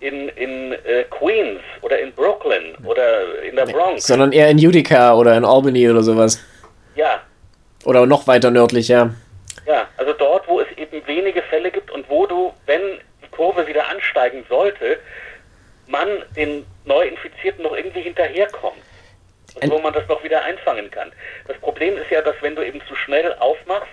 [0.00, 4.06] in, in äh, Queens oder in Brooklyn oder in der Bronx.
[4.06, 6.40] Sondern eher in Utica oder in Albany oder sowas.
[6.94, 7.20] Ja.
[7.84, 9.10] Oder noch weiter nördlich, ja.
[9.66, 12.80] Ja, also dort, wo es eben wenige Fälle gibt und wo du, wenn
[13.24, 14.98] die Kurve wieder ansteigen sollte,
[15.86, 18.82] man den Neuinfizierten noch irgendwie hinterherkommt.
[19.62, 21.10] Und wo man das noch wieder einfangen kann.
[21.48, 23.88] Das Problem ist ja, dass wenn du eben zu schnell aufmachst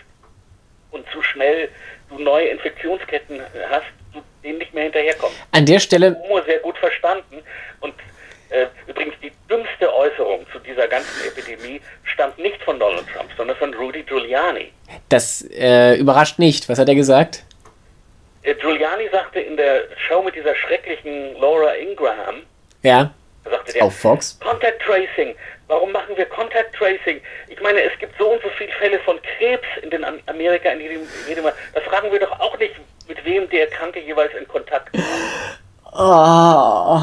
[0.92, 1.70] und zu schnell
[2.10, 5.38] du neue Infektionsketten hast, du denen nicht mehr hinterherkommst.
[5.52, 6.18] An der Stelle.
[6.22, 7.42] Homo sehr gut verstanden.
[7.80, 7.94] Und
[8.50, 13.58] äh, übrigens die dümmste Äußerung zu dieser ganzen Epidemie stammt nicht von Donald Trump, sondern
[13.58, 14.72] von Rudy Giuliani.
[15.10, 16.70] Das äh, überrascht nicht.
[16.70, 17.44] Was hat er gesagt?
[18.44, 22.44] Äh, Giuliani sagte in der Show mit dieser schrecklichen Laura Ingraham,
[22.82, 23.14] ja,
[23.46, 25.36] sagte der, auf Fox, Contact Tracing.
[25.68, 27.22] Warum machen wir Contact Tracing?
[27.48, 30.82] Ich meine, es gibt so und so viele Fälle von Krebs in den Amerika, in
[30.82, 32.76] jedem, jedem Da fragen wir doch auch nicht,
[33.08, 35.62] mit wem der Kranke jeweils in Kontakt war.
[35.96, 37.02] Oh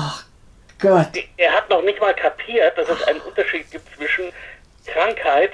[0.78, 1.08] Gott.
[1.36, 4.32] Er hat noch nicht mal kapiert, dass es einen Unterschied gibt zwischen
[4.86, 5.52] Krankheit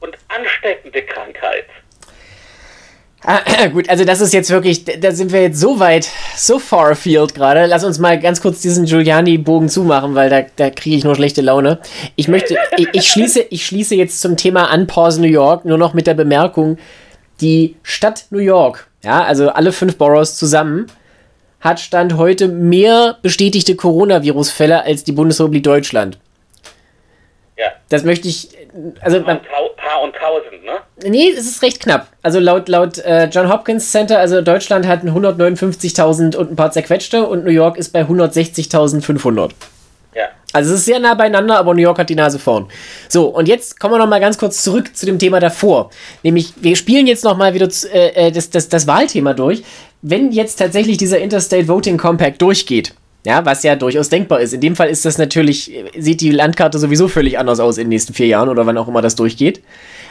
[0.00, 1.66] und ansteckende Krankheit.
[3.26, 3.40] Ah,
[3.72, 7.34] gut, also das ist jetzt wirklich, da sind wir jetzt so weit, so far afield
[7.34, 7.66] gerade.
[7.66, 11.42] Lass uns mal ganz kurz diesen Giuliani-Bogen zumachen, weil da, da kriege ich nur schlechte
[11.42, 11.80] Laune.
[12.14, 15.92] Ich möchte, ich, ich, schließe, ich schließe jetzt zum Thema Unpause New York nur noch
[15.92, 16.78] mit der Bemerkung,
[17.40, 20.86] die Stadt New York, ja, also alle fünf Boroughs zusammen,
[21.60, 26.16] hat Stand heute mehr bestätigte Coronavirus-Fälle als die Bundesrepublik Deutschland.
[27.58, 27.72] Ja.
[27.88, 28.50] Das möchte ich.
[29.00, 29.40] Also, paar,
[30.06, 30.78] und tausend, ne?
[31.04, 32.08] Nee, es ist recht knapp.
[32.22, 37.26] Also laut, laut äh, John Hopkins Center, also Deutschland hat 159.000 und ein paar zerquetschte
[37.26, 39.50] und New York ist bei 160.500.
[40.14, 40.24] Ja.
[40.52, 42.66] Also es ist sehr nah beieinander, aber New York hat die Nase vorn.
[43.08, 45.90] So, und jetzt kommen wir noch mal ganz kurz zurück zu dem Thema davor.
[46.22, 49.62] Nämlich, wir spielen jetzt noch mal wieder äh, äh, das, das, das Wahlthema durch.
[50.02, 52.94] Wenn jetzt tatsächlich dieser Interstate Voting Compact durchgeht,
[53.26, 54.52] ja, was ja durchaus denkbar ist.
[54.52, 57.88] In dem Fall ist das natürlich, sieht die Landkarte sowieso völlig anders aus in den
[57.88, 59.62] nächsten vier Jahren oder wann auch immer das durchgeht.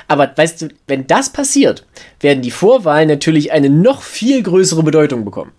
[0.10, 1.86] Aber weißt du, wenn das passiert,
[2.20, 5.54] werden die Vorwahlen natürlich eine noch viel größere Bedeutung bekommen.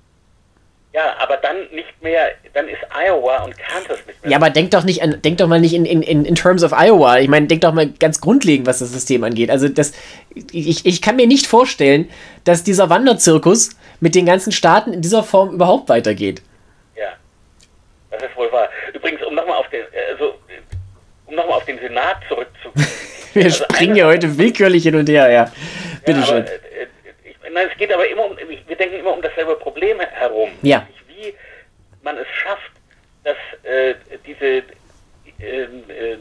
[0.92, 4.32] Ja, aber dann nicht mehr, dann ist Iowa und Kansas nicht mehr.
[4.32, 6.72] Ja, aber denk doch nicht an, denk doch mal nicht in, in, in terms of
[6.72, 7.18] Iowa.
[7.18, 9.50] Ich meine, denk doch mal ganz grundlegend, was das System angeht.
[9.50, 9.92] Also das,
[10.52, 12.10] ich, ich kann mir nicht vorstellen,
[12.44, 16.42] dass dieser Wanderzirkus mit den ganzen Staaten in dieser Form überhaupt weitergeht.
[18.18, 18.68] Das ist wohl wahr.
[18.92, 20.34] Übrigens, um nochmal auf den, also,
[21.26, 22.86] um nochmal auf den Senat zurückzukommen.
[23.34, 25.52] Wir also springen ja heute willkürlich hin und her, ja.
[26.04, 26.42] Bitte ja, schön.
[26.42, 26.86] Aber, äh,
[27.52, 30.50] Nein, es geht aber immer um, wir denken immer um dasselbe Problem herum.
[30.60, 30.86] Ja.
[31.08, 31.32] Wie
[32.02, 32.70] man es schafft,
[33.24, 33.94] dass äh,
[34.26, 36.18] diese, äh, äh,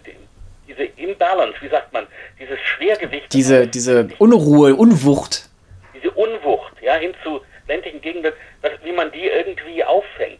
[0.65, 2.07] diese Imbalance, wie sagt man,
[2.39, 3.33] dieses Schwergewicht.
[3.33, 5.49] Diese, diese Unruhe, Unwucht.
[5.93, 8.31] Diese Unwucht, ja, hin zu ländlichen Gegenden,
[8.61, 10.39] dass, wie man die irgendwie auffängt.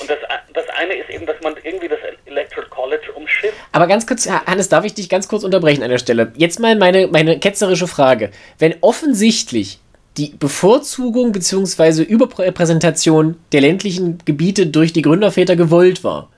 [0.00, 0.18] Und das,
[0.52, 3.54] das eine ist eben, dass man irgendwie das Electoral College umschifft.
[3.72, 6.32] Aber ganz kurz, Hannes, darf ich dich ganz kurz unterbrechen an der Stelle?
[6.36, 8.30] Jetzt mal meine, meine ketzerische Frage.
[8.58, 9.78] Wenn offensichtlich
[10.16, 12.02] die Bevorzugung bzw.
[12.02, 16.30] Überrepräsentation der ländlichen Gebiete durch die Gründerväter gewollt war,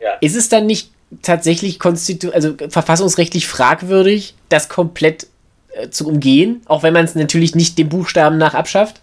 [0.00, 0.14] ja.
[0.20, 0.90] ist es dann nicht
[1.22, 5.26] tatsächlich konstitu also verfassungsrechtlich fragwürdig, das komplett
[5.72, 9.00] äh, zu umgehen, auch wenn man es natürlich nicht dem Buchstaben nach abschafft?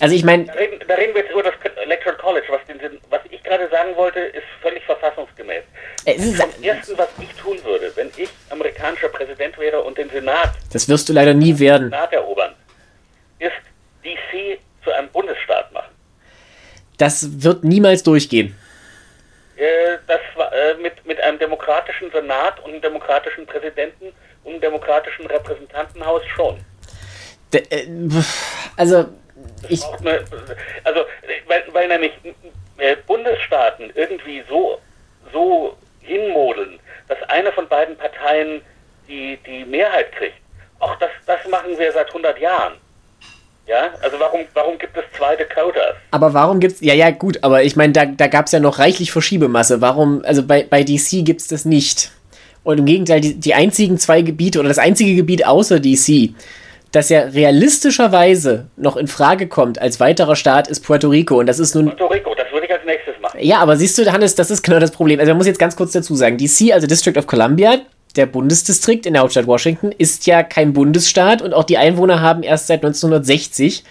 [0.00, 0.46] Also ich meine.
[0.46, 0.52] Da,
[0.88, 2.46] da, reden wir jetzt über das Electoral College.
[2.50, 5.62] Was, den, was ich gerade sagen wollte, ist völlig verfassungsgemäß.
[6.04, 10.10] Es ist das Erste, was ich tun würde, wenn ich amerikanischer Präsident wäre und den
[10.10, 10.52] Senat.
[10.72, 11.90] Das wirst du leider nie werden.
[11.90, 12.54] Senat erobern,
[13.38, 13.52] ist
[14.04, 15.92] DC zu einem Bundesstaat machen.
[16.98, 18.56] Das wird niemals durchgehen.
[19.56, 25.26] Äh, das äh, mit, mit einem demokratischen Senat und einem demokratischen Präsidenten und einem demokratischen
[25.26, 26.58] Repräsentantenhaus schon.
[27.52, 27.86] De, äh,
[28.76, 29.06] also
[29.68, 30.24] ich eine,
[30.84, 30.93] also,
[32.84, 34.78] äh, Bundesstaaten irgendwie so,
[35.32, 36.78] so hinmodeln,
[37.08, 38.60] dass eine von beiden Parteien
[39.08, 40.36] die, die Mehrheit kriegt.
[40.80, 42.74] Auch das, das machen wir seit 100 Jahren.
[43.66, 45.94] Ja, also warum, warum gibt es zwei Dakotas?
[46.10, 48.60] Aber warum gibt es, ja, ja, gut, aber ich meine, da, da gab es ja
[48.60, 49.80] noch reichlich Verschiebemasse.
[49.80, 52.10] Warum, also bei, bei DC gibt es das nicht.
[52.62, 56.34] Und im Gegenteil, die, die einzigen zwei Gebiete oder das einzige Gebiet außer DC,
[56.94, 61.38] das ja realistischerweise noch in Frage kommt als weiterer Staat, ist Puerto Rico.
[61.38, 61.86] Und das ist nun.
[61.86, 63.38] Puerto Rico, das würde ich als nächstes machen.
[63.40, 65.18] Ja, aber siehst du, Hannes, das ist genau das Problem.
[65.18, 67.78] Also man muss jetzt ganz kurz dazu sagen, DC, also District of Columbia,
[68.16, 72.42] der Bundesdistrikt in der Hauptstadt Washington, ist ja kein Bundesstaat und auch die Einwohner haben
[72.42, 73.82] erst seit 1960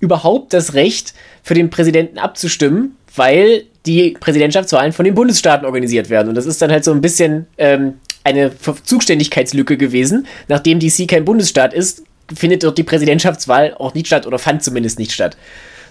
[0.00, 6.28] überhaupt das Recht, für den Präsidenten abzustimmen, weil die Präsidentschaftswahlen von den Bundesstaaten organisiert werden.
[6.28, 8.52] Und das ist dann halt so ein bisschen ähm, eine
[8.84, 10.26] Zuständigkeitslücke gewesen.
[10.46, 12.02] Nachdem DC kein Bundesstaat ist,
[12.34, 15.36] findet dort die Präsidentschaftswahl auch nicht statt oder fand zumindest nicht statt.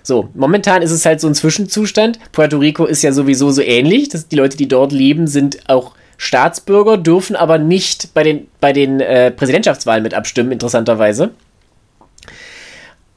[0.04, 2.20] So, momentan ist es halt so ein Zwischenzustand.
[2.32, 4.10] Puerto Rico ist ja sowieso so ähnlich.
[4.10, 8.74] dass die Leute, die dort leben, sind auch Staatsbürger, dürfen aber nicht bei den, bei
[8.74, 11.32] den äh, Präsidentschaftswahlen mit abstimmen, interessanterweise.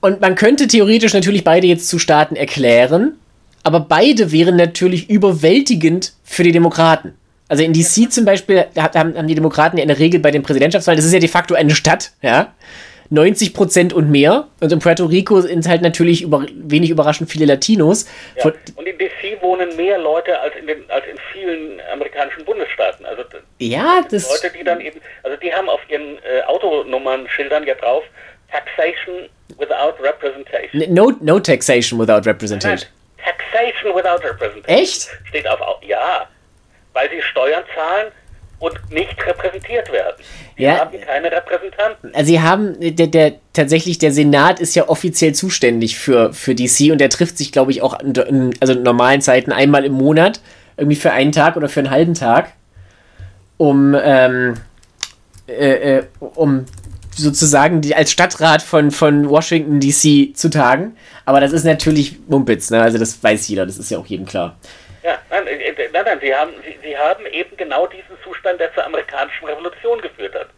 [0.00, 3.12] Und man könnte theoretisch natürlich beide jetzt zu Staaten erklären,
[3.62, 7.12] aber beide wären natürlich überwältigend für die Demokraten.
[7.48, 10.42] Also in DC zum Beispiel haben, haben die Demokraten ja in der Regel bei den
[10.42, 12.52] Präsidentschaftswahlen, das ist ja de facto eine Stadt, ja,
[13.10, 14.48] 90 Prozent und mehr.
[14.60, 18.08] Und in Puerto Rico sind halt natürlich über, wenig überraschend viele Latinos.
[18.36, 18.46] Ja.
[18.76, 23.04] Und in DC wohnen mehr Leute als in, den, als in vielen amerikanischen Bundesstaaten.
[23.04, 23.24] Also
[23.58, 28.04] ja, das Leute, die dann eben, also die haben auf ihren äh, Autonummern-Schildern ja drauf
[28.50, 30.92] Taxation without representation.
[30.92, 32.88] No, no taxation without representation.
[32.88, 34.82] Nein, taxation without representation.
[34.82, 35.08] Echt?
[35.28, 36.28] Steht auf, ja,
[36.92, 38.12] weil sie Steuern zahlen
[38.60, 40.16] und nicht repräsentiert werden.
[40.56, 42.14] Sie ja, haben keine Repräsentanten.
[42.14, 46.92] Also sie haben, der, der, tatsächlich, der Senat ist ja offiziell zuständig für, für DC
[46.92, 49.94] und der trifft sich, glaube ich, auch in, in, also in normalen Zeiten einmal im
[49.94, 50.40] Monat,
[50.76, 52.52] irgendwie für einen Tag oder für einen halben Tag,
[53.56, 54.54] um, ähm,
[55.48, 56.66] äh, äh, um
[57.16, 60.96] sozusagen die, als Stadtrat von, von Washington DC zu tagen.
[61.24, 62.80] Aber das ist natürlich Mumpitz, ne?
[62.82, 64.56] Also das weiß jeder, das ist ja auch jedem klar.
[65.02, 68.60] Ja, nein, äh, äh, nein, nein sie, haben, sie, sie haben eben genau diesen Zustand,
[68.60, 70.48] der zur amerikanischen Revolution geführt hat.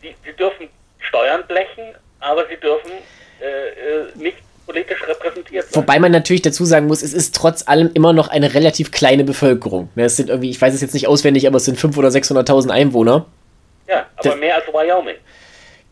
[0.00, 2.92] Sie, sie dürfen Steuern blechen, aber sie dürfen
[3.40, 5.82] äh, äh, nicht politisch repräsentiert sein.
[5.82, 9.24] Wobei man natürlich dazu sagen muss, es ist trotz allem immer noch eine relativ kleine
[9.24, 9.90] Bevölkerung.
[9.94, 12.08] Ne, es sind irgendwie, ich weiß es jetzt nicht auswendig, aber es sind 500.000 oder
[12.08, 13.26] 600.000 Einwohner.
[13.88, 15.16] Ja, aber das, mehr als Wyoming.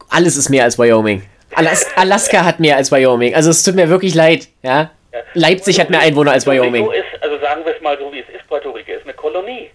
[0.08, 1.22] Alles ist mehr als Wyoming.
[1.54, 3.34] Alas Alaska hat mehr als Wyoming.
[3.34, 4.90] Also es tut mir wirklich leid, ja.
[5.12, 5.18] ja.
[5.34, 6.90] Leipzig hat mehr Einwohner als Wyoming.
[6.92, 9.70] Ist, also sagen wir es mal so, wie es ist, Puerto Rico ist eine Kolonie.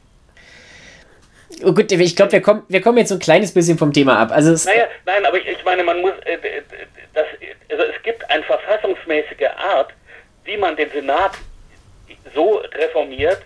[1.64, 4.20] Oh gut, ich glaube, wir kommen, wir kommen jetzt so ein kleines bisschen vom Thema
[4.20, 4.32] ab.
[4.32, 6.38] Also naja, nein, aber ich, ich meine, man muss, äh,
[7.14, 7.26] das,
[7.70, 9.92] also es gibt eine verfassungsmäßige Art,
[10.44, 11.34] wie man den Senat
[12.34, 13.42] so reformiert,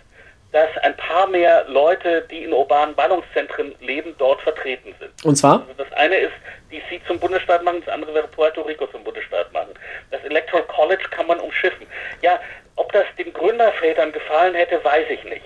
[0.51, 5.11] dass ein paar mehr Leute, die in urbanen Ballungszentren leben, dort vertreten sind.
[5.25, 5.61] Und zwar?
[5.67, 6.33] Also das eine ist,
[6.71, 9.73] DC zum Bundesstaat machen, das andere wäre Puerto Rico zum Bundesstaat machen.
[10.11, 11.85] Das Electoral College kann man umschiffen.
[12.21, 12.39] Ja,
[12.75, 15.45] ob das den Gründervätern gefallen hätte, weiß ich nicht.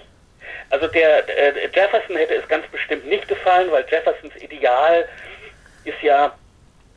[0.71, 5.05] Also der äh, Jefferson hätte es ganz bestimmt nicht gefallen, weil Jeffersons Ideal
[5.83, 6.33] ist ja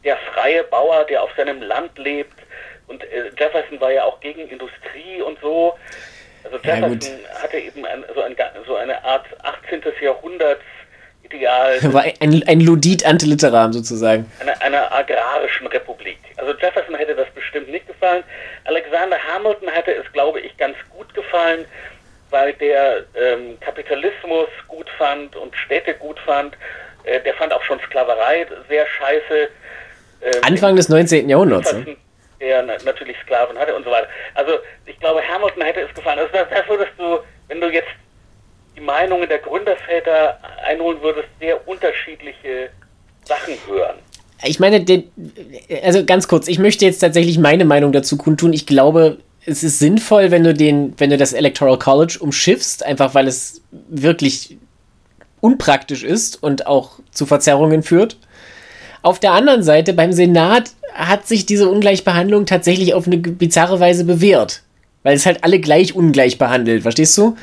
[0.05, 2.39] der freie Bauer, der auf seinem Land lebt.
[2.87, 5.75] Und äh, Jefferson war ja auch gegen Industrie und so.
[6.45, 9.83] Also Jefferson ja, hatte eben ein, so, ein, so, eine Art 18.
[10.01, 10.63] Jahrhunderts
[11.23, 11.83] Ideal.
[11.93, 14.31] War ein, ein Ludit Antiliteram sozusagen.
[14.41, 16.19] Einer eine agrarischen Republik.
[16.37, 18.23] Also Jefferson hätte das bestimmt nicht gefallen.
[18.65, 21.65] Alexander Hamilton hätte es, glaube ich, ganz gut gefallen,
[22.35, 26.57] weil der ähm, Kapitalismus gut fand und Städte gut fand.
[27.05, 29.49] Äh, der fand auch schon Sklaverei sehr scheiße.
[30.21, 31.29] Ähm, Anfang des 19.
[31.29, 31.73] Jahrhunderts.
[31.73, 31.97] Ne?
[32.41, 34.09] Der natürlich Sklaven hatte und so weiter.
[34.35, 34.55] Also
[34.85, 36.19] ich glaube, Hamilton hätte es gefallen.
[36.19, 37.89] Also das, das würdest du, wenn du jetzt
[38.77, 42.71] die Meinungen der Gründerväter einholen würdest, sehr unterschiedliche
[43.23, 43.99] Sachen hören.
[44.43, 44.85] Ich meine,
[45.85, 48.53] also ganz kurz, ich möchte jetzt tatsächlich meine Meinung dazu kundtun.
[48.53, 53.15] Ich glaube, es ist sinnvoll, wenn du den, wenn du das Electoral College umschiffst, einfach
[53.15, 54.57] weil es wirklich
[55.41, 58.17] unpraktisch ist und auch zu Verzerrungen führt.
[59.03, 64.05] Auf der anderen Seite, beim Senat hat sich diese Ungleichbehandlung tatsächlich auf eine bizarre Weise
[64.05, 64.63] bewährt.
[65.03, 67.37] Weil es halt alle gleich ungleich behandelt, verstehst du?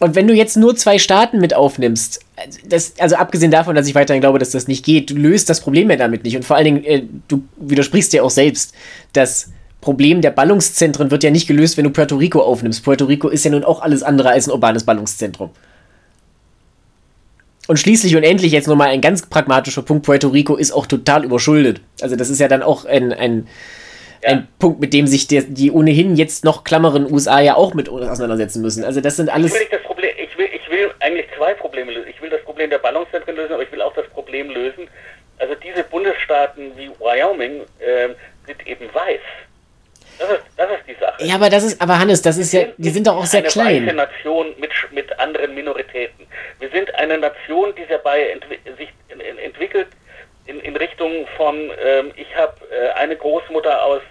[0.00, 2.20] Und wenn du jetzt nur zwei Staaten mit aufnimmst,
[2.68, 5.60] das, also abgesehen davon, dass ich weiterhin glaube, dass das nicht geht, du löst das
[5.60, 6.36] Problem ja damit nicht.
[6.36, 8.74] Und vor allen Dingen, äh, du widersprichst ja auch selbst,
[9.14, 9.48] das
[9.80, 12.84] Problem der Ballungszentren wird ja nicht gelöst, wenn du Puerto Rico aufnimmst.
[12.84, 15.50] Puerto Rico ist ja nun auch alles andere als ein urbanes Ballungszentrum.
[17.68, 21.24] Und schließlich und endlich jetzt nochmal ein ganz pragmatischer Punkt, Puerto Rico ist auch total
[21.24, 21.82] überschuldet.
[22.00, 23.46] Also das ist ja dann auch ein, ein,
[24.22, 24.30] ja.
[24.30, 27.90] ein Punkt, mit dem sich der, die ohnehin jetzt noch klammeren USA ja auch mit
[27.90, 28.84] auseinandersetzen müssen.
[28.84, 29.54] Also das sind alles...
[29.54, 32.08] Ich will, Problem, ich will, ich will eigentlich zwei Probleme lösen.
[32.08, 34.88] Ich will das Problem der Ballungszentren lösen, aber ich will auch das Problem lösen.
[35.38, 38.08] Also diese Bundesstaaten wie Wyoming äh,
[38.46, 39.20] sind eben weiß.
[40.18, 41.24] Das ist, das ist die Sache.
[41.24, 43.48] Ja, aber das ist, aber Hannes, das ist ja, die sind doch auch sehr eine
[43.48, 43.82] klein.
[43.82, 46.26] Eine Nation mit, mit anderen Minoritäten.
[46.58, 48.88] Wir sind eine Nation, die dabei entwi sich
[49.44, 49.88] entwickelt
[50.46, 54.02] in, in Richtung von, ähm, ich habe äh, eine Großmutter aus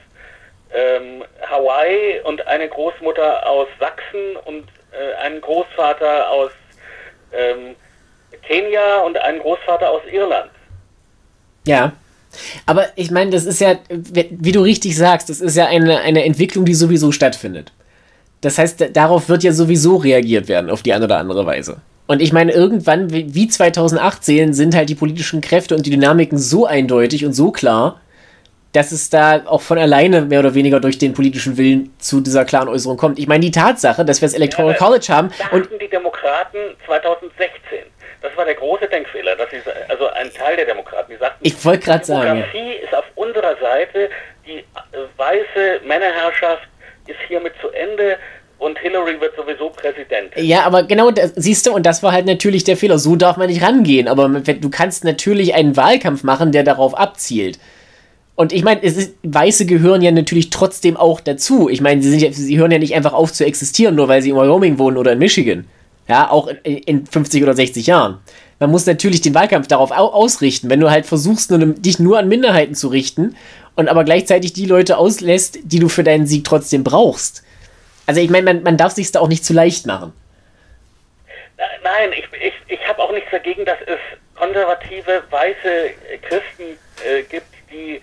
[0.73, 6.51] ähm, Hawaii und eine Großmutter aus Sachsen und äh, einen Großvater aus
[7.33, 7.75] ähm,
[8.43, 10.51] Kenia und einen Großvater aus Irland.
[11.65, 11.91] Ja.
[12.65, 16.23] Aber ich meine, das ist ja, wie du richtig sagst, das ist ja eine, eine
[16.23, 17.71] Entwicklung, die sowieso stattfindet.
[18.41, 21.77] Das heißt, darauf wird ja sowieso reagiert werden, auf die eine oder andere Weise.
[22.05, 26.65] Und ich meine, irgendwann, wie 2018, sind halt die politischen Kräfte und die Dynamiken so
[26.65, 27.99] eindeutig und so klar,
[28.71, 32.45] dass es da auch von alleine mehr oder weniger durch den politischen Willen zu dieser
[32.45, 33.17] klaren Äußerung kommt.
[33.19, 35.31] Ich meine, die Tatsache, dass wir das Electoral ja, College haben.
[35.51, 37.79] und die Demokraten 2016
[38.21, 39.57] das war der große Denkfehler, dass sie,
[39.87, 43.55] also ein Teil der Demokraten, die sagten, ich wollte gerade sagen, Demokratie ist auf unserer
[43.57, 44.09] Seite,
[44.45, 44.63] die äh,
[45.17, 46.67] weiße Männerherrschaft
[47.07, 48.17] ist hiermit zu Ende
[48.59, 50.43] und Hillary wird sowieso Präsidentin.
[50.43, 52.97] Ja, aber genau, das, siehst du, und das war halt natürlich der Fehler.
[52.97, 54.07] So darf man nicht rangehen.
[54.07, 57.59] Aber du kannst natürlich einen Wahlkampf machen, der darauf abzielt.
[58.35, 58.81] Und ich meine,
[59.23, 61.69] Weiße gehören ja natürlich trotzdem auch dazu.
[61.69, 64.35] Ich meine, sie, sie hören ja nicht einfach auf zu existieren, nur weil sie in
[64.35, 65.67] Wyoming wohnen oder in Michigan.
[66.07, 68.19] Ja, auch in, in 50 oder 60 Jahren.
[68.59, 70.69] Man muss natürlich den Wahlkampf darauf ausrichten.
[70.69, 73.35] Wenn du halt versuchst, nur, dich nur an Minderheiten zu richten
[73.75, 77.43] und aber gleichzeitig die Leute auslässt, die du für deinen Sieg trotzdem brauchst.
[78.07, 80.13] Also ich meine, man, man darf sich da auch nicht zu leicht machen.
[81.83, 83.99] Nein, ich, ich, ich habe auch nichts dagegen, dass es
[84.35, 85.91] konservative, weiße
[86.21, 88.01] Christen äh, gibt, die,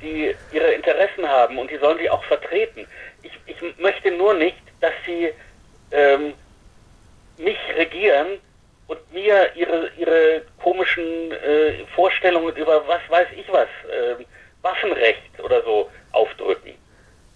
[0.00, 2.86] die ihre Interessen haben und die sollen die auch vertreten.
[3.22, 5.30] Ich, ich möchte nur nicht, dass sie
[5.90, 6.34] ähm,
[7.38, 8.38] mich regieren
[8.86, 14.24] und mir ihre, ihre komischen äh, Vorstellungen über was weiß ich was, äh,
[14.62, 16.74] Waffenrecht oder so aufdrücken.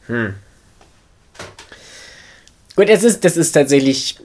[0.06, 0.34] Hm.
[2.76, 4.18] Gut, es ist, das ist tatsächlich,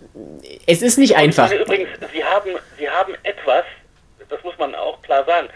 [0.68, 1.52] es ist nicht einfach.
[1.52, 3.64] Übrigens, Sie haben, Sie haben etwas,
[4.28, 5.48] das muss man auch klar sagen,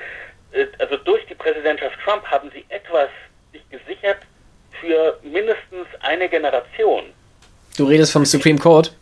[0.53, 3.09] äh, also durch die Präsidentschaft Trump haben Sie etwas
[3.51, 4.20] sich gesichert
[4.80, 7.03] für mindestens eine Generation.
[7.78, 8.93] Du redest vom Supreme Court?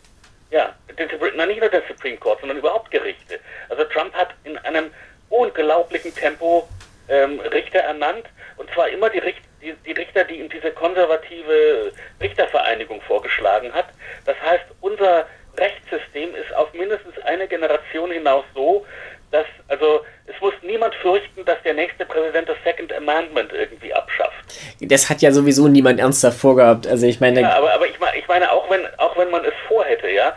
[0.54, 3.40] Ja, nicht nur der Supreme Court, sondern überhaupt Gerichte.
[3.70, 4.92] Also Trump hat in einem
[5.28, 6.68] unglaublichen Tempo
[7.08, 8.26] ähm, Richter ernannt
[8.56, 13.86] und zwar immer die, Richt, die, die, Richter, die ihm diese konservative Richtervereinigung vorgeschlagen hat.
[14.26, 15.26] Das heißt, unser
[15.58, 18.86] Rechtssystem ist auf mindestens eine Generation hinaus so,
[19.34, 24.32] dass also es muss niemand fürchten, dass der nächste Präsident das Second Amendment irgendwie abschafft.
[24.80, 26.86] Das hat ja sowieso niemand ernsthaft vorgehabt.
[26.86, 27.40] Also ich meine.
[27.40, 30.34] Ja, aber, aber ich, ich meine, auch wenn, auch wenn man es vorhätte, ja,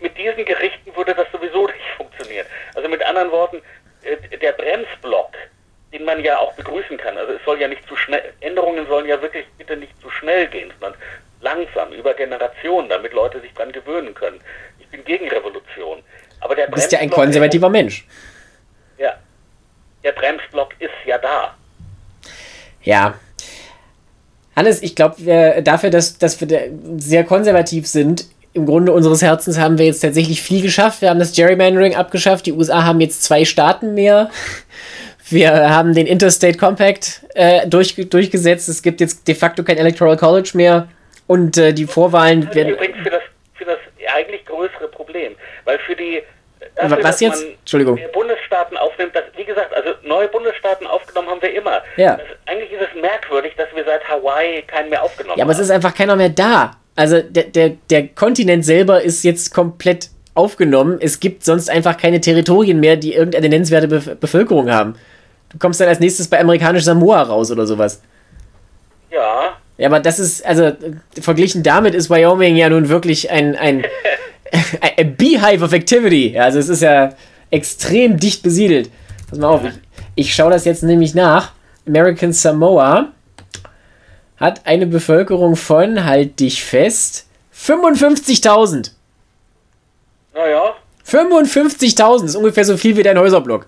[0.00, 2.46] mit, diesen Gerichten würde das sowieso nicht funktionieren.
[2.74, 3.58] Also mit anderen Worten,
[4.02, 5.32] äh, der Bremsblock,
[5.92, 7.18] den man ja auch begrüßen kann.
[7.18, 10.46] Also es soll ja nicht zu schnell, Änderungen sollen ja wirklich bitte nicht zu schnell
[10.46, 10.98] gehen, sondern
[11.42, 14.40] langsam, über Generationen, damit Leute sich dran gewöhnen können.
[14.78, 16.02] Ich bin gegen Revolution.
[16.40, 18.06] Aber der du bist ja ein konservativer Mensch.
[20.02, 21.54] Der Bremsblock ist ja da.
[22.82, 23.14] Ja.
[24.56, 29.78] Hannes, ich glaube, dafür, dass, dass wir sehr konservativ sind, im Grunde unseres Herzens haben
[29.78, 31.02] wir jetzt tatsächlich viel geschafft.
[31.02, 32.46] Wir haben das Gerrymandering abgeschafft.
[32.46, 34.30] Die USA haben jetzt zwei Staaten mehr.
[35.28, 38.68] Wir haben den Interstate Compact äh, durch, durchgesetzt.
[38.68, 40.88] Es gibt jetzt de facto kein Electoral College mehr.
[41.28, 42.72] Und äh, die Vorwahlen werden.
[42.72, 43.22] Übrigens für das,
[43.54, 43.78] für das
[44.16, 45.36] eigentlich größere Problem.
[45.64, 46.22] Weil für die.
[46.74, 47.44] Dafür, Was jetzt?
[47.44, 48.00] Entschuldigung.
[48.50, 51.82] Bundesstaaten aufnimmt, das, wie gesagt, also neue Bundesstaaten aufgenommen haben wir immer.
[51.96, 52.16] Ja.
[52.16, 55.38] Das, eigentlich ist es merkwürdig, dass wir seit Hawaii keinen mehr aufgenommen haben.
[55.38, 55.60] Ja, aber haben.
[55.60, 56.72] es ist einfach keiner mehr da.
[56.96, 60.98] Also der, der, der Kontinent selber ist jetzt komplett aufgenommen.
[61.00, 64.96] Es gibt sonst einfach keine Territorien mehr, die irgendeine nennenswerte Be Bevölkerung haben.
[65.50, 68.02] Du kommst dann als nächstes bei amerikanisch Samoa raus oder sowas.
[69.10, 69.56] Ja.
[69.78, 70.72] Ja, aber das ist, also
[71.20, 73.84] verglichen damit ist Wyoming ja nun wirklich ein, ein,
[74.96, 76.38] ein Beehive of Activity.
[76.38, 77.14] Also es ist ja
[77.50, 78.90] extrem dicht besiedelt.
[79.28, 79.72] Pass mal auf, ich,
[80.14, 81.52] ich schaue das jetzt nämlich nach.
[81.86, 83.08] American Samoa
[84.36, 88.92] hat eine Bevölkerung von, halt dich fest, 55.000.
[90.34, 90.74] Naja.
[91.06, 93.66] 55.000 ist ungefähr so viel wie dein Häuserblock.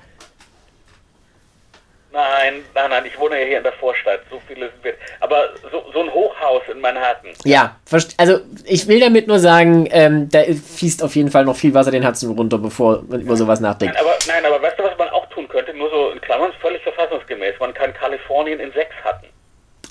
[2.13, 4.21] Nein, nein, nein, ich wohne ja hier in der Vorstadt.
[4.31, 4.95] So viele sind wir.
[5.21, 7.31] Aber so, so ein Hochhaus in Manhattan.
[7.45, 7.77] Ja,
[8.19, 11.91] also ich will damit nur sagen, ähm, da fließt auf jeden Fall noch viel Wasser
[11.91, 13.95] den Hudson runter, bevor man über sowas nachdenkt.
[13.95, 15.73] Nein aber, nein, aber weißt du, was man auch tun könnte?
[15.73, 17.55] Nur so in Klammern, völlig verfassungsgemäß.
[17.59, 19.27] Man kann Kalifornien in sechs hatten.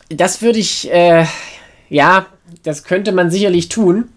[0.10, 1.26] Das würde ich, äh,
[1.90, 2.28] ja,
[2.64, 4.14] das könnte man sicherlich tun.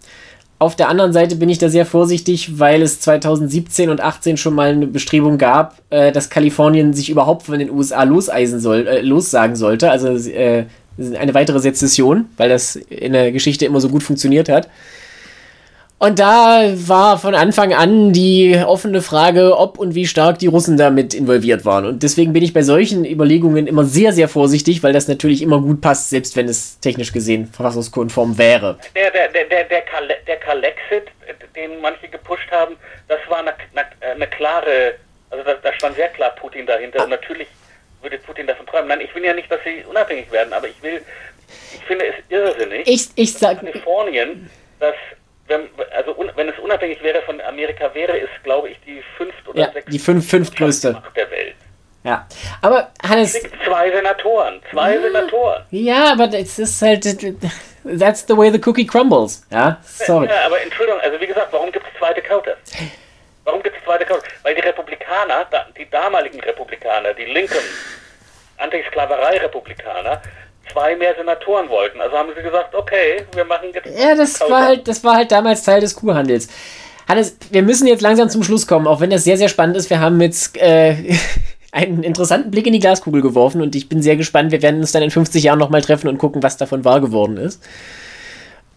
[0.64, 4.54] Auf der anderen Seite bin ich da sehr vorsichtig, weil es 2017 und 2018 schon
[4.54, 9.02] mal eine Bestrebung gab, äh, dass Kalifornien sich überhaupt von den USA loseisen soll, äh,
[9.02, 9.90] lossagen sollte.
[9.90, 10.64] Also äh,
[10.96, 14.70] eine weitere Sezession, weil das in der Geschichte immer so gut funktioniert hat.
[15.98, 20.76] Und da war von Anfang an die offene Frage, ob und wie stark die Russen
[20.76, 21.86] damit involviert waren.
[21.86, 25.60] Und deswegen bin ich bei solchen Überlegungen immer sehr, sehr vorsichtig, weil das natürlich immer
[25.60, 28.78] gut passt, selbst wenn es technisch gesehen verfassungskonform wäre.
[28.94, 31.04] Der, der, der, der, der, Kale, der Kalexit,
[31.54, 32.76] den manche gepusht haben,
[33.08, 34.96] das war eine, eine, eine klare,
[35.30, 37.00] also da, da, stand sehr klar Putin dahinter.
[37.00, 37.04] Ah.
[37.04, 37.48] Und natürlich
[38.02, 38.88] würde Putin davon träumen.
[38.88, 41.00] Nein, ich will ja nicht, dass sie unabhängig werden, aber ich will,
[41.72, 44.94] ich finde es irrsinnig, ich, ich sag, Kalifornien, dass
[45.46, 49.46] wenn, also un, wenn es unabhängig wäre von Amerika, wäre es, glaube ich, die fünft
[49.46, 51.56] oder ja, sechste die fünf, fünftgrößte der Welt.
[52.04, 52.26] Ja,
[52.60, 53.32] aber Hannes.
[53.64, 55.62] Zwei Senatoren, zwei ja, Senatoren.
[55.70, 57.04] Ja, aber das ist halt.
[57.98, 59.46] That's the way the cookie crumbles.
[59.50, 60.28] Ja, sorry.
[60.28, 62.52] Ja, aber Entschuldigung, also wie gesagt, warum gibt es zwei Dakota?
[63.44, 64.26] Warum gibt es zwei Dakota?
[64.42, 67.58] Weil die Republikaner, die damaligen Republikaner, die linken
[68.56, 70.22] Antisklaverei-Republikaner,
[70.72, 72.00] zwei mehr Senatoren wollten.
[72.00, 73.86] Also haben sie gesagt, okay, wir machen jetzt.
[73.98, 76.48] Ja, das war halt, das war halt damals Teil des Kuhhandels.
[77.08, 79.90] Hannes, wir müssen jetzt langsam zum Schluss kommen, auch wenn das sehr, sehr spannend ist.
[79.90, 80.96] Wir haben jetzt äh,
[81.72, 84.52] einen interessanten Blick in die Glaskugel geworfen und ich bin sehr gespannt.
[84.52, 87.36] Wir werden uns dann in 50 Jahren nochmal treffen und gucken, was davon wahr geworden
[87.36, 87.62] ist.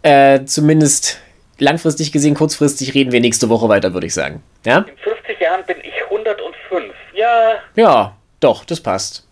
[0.03, 1.19] Äh, zumindest
[1.59, 4.43] langfristig gesehen, kurzfristig reden wir nächste Woche weiter, würde ich sagen.
[4.65, 4.79] Ja?
[4.79, 6.93] In 50 Jahren bin ich 105.
[7.13, 7.55] Ja.
[7.75, 9.26] Ja, doch, das passt.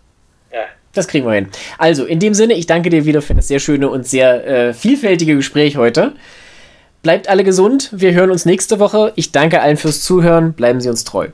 [0.95, 1.47] Das kriegen wir hin.
[1.77, 4.73] Also, in dem Sinne, ich danke dir wieder für das sehr schöne und sehr äh,
[4.73, 6.13] vielfältige Gespräch heute.
[7.03, 7.89] Bleibt alle gesund.
[7.91, 9.13] Wir hören uns nächste Woche.
[9.15, 10.53] Ich danke allen fürs Zuhören.
[10.53, 11.27] Bleiben Sie uns treu.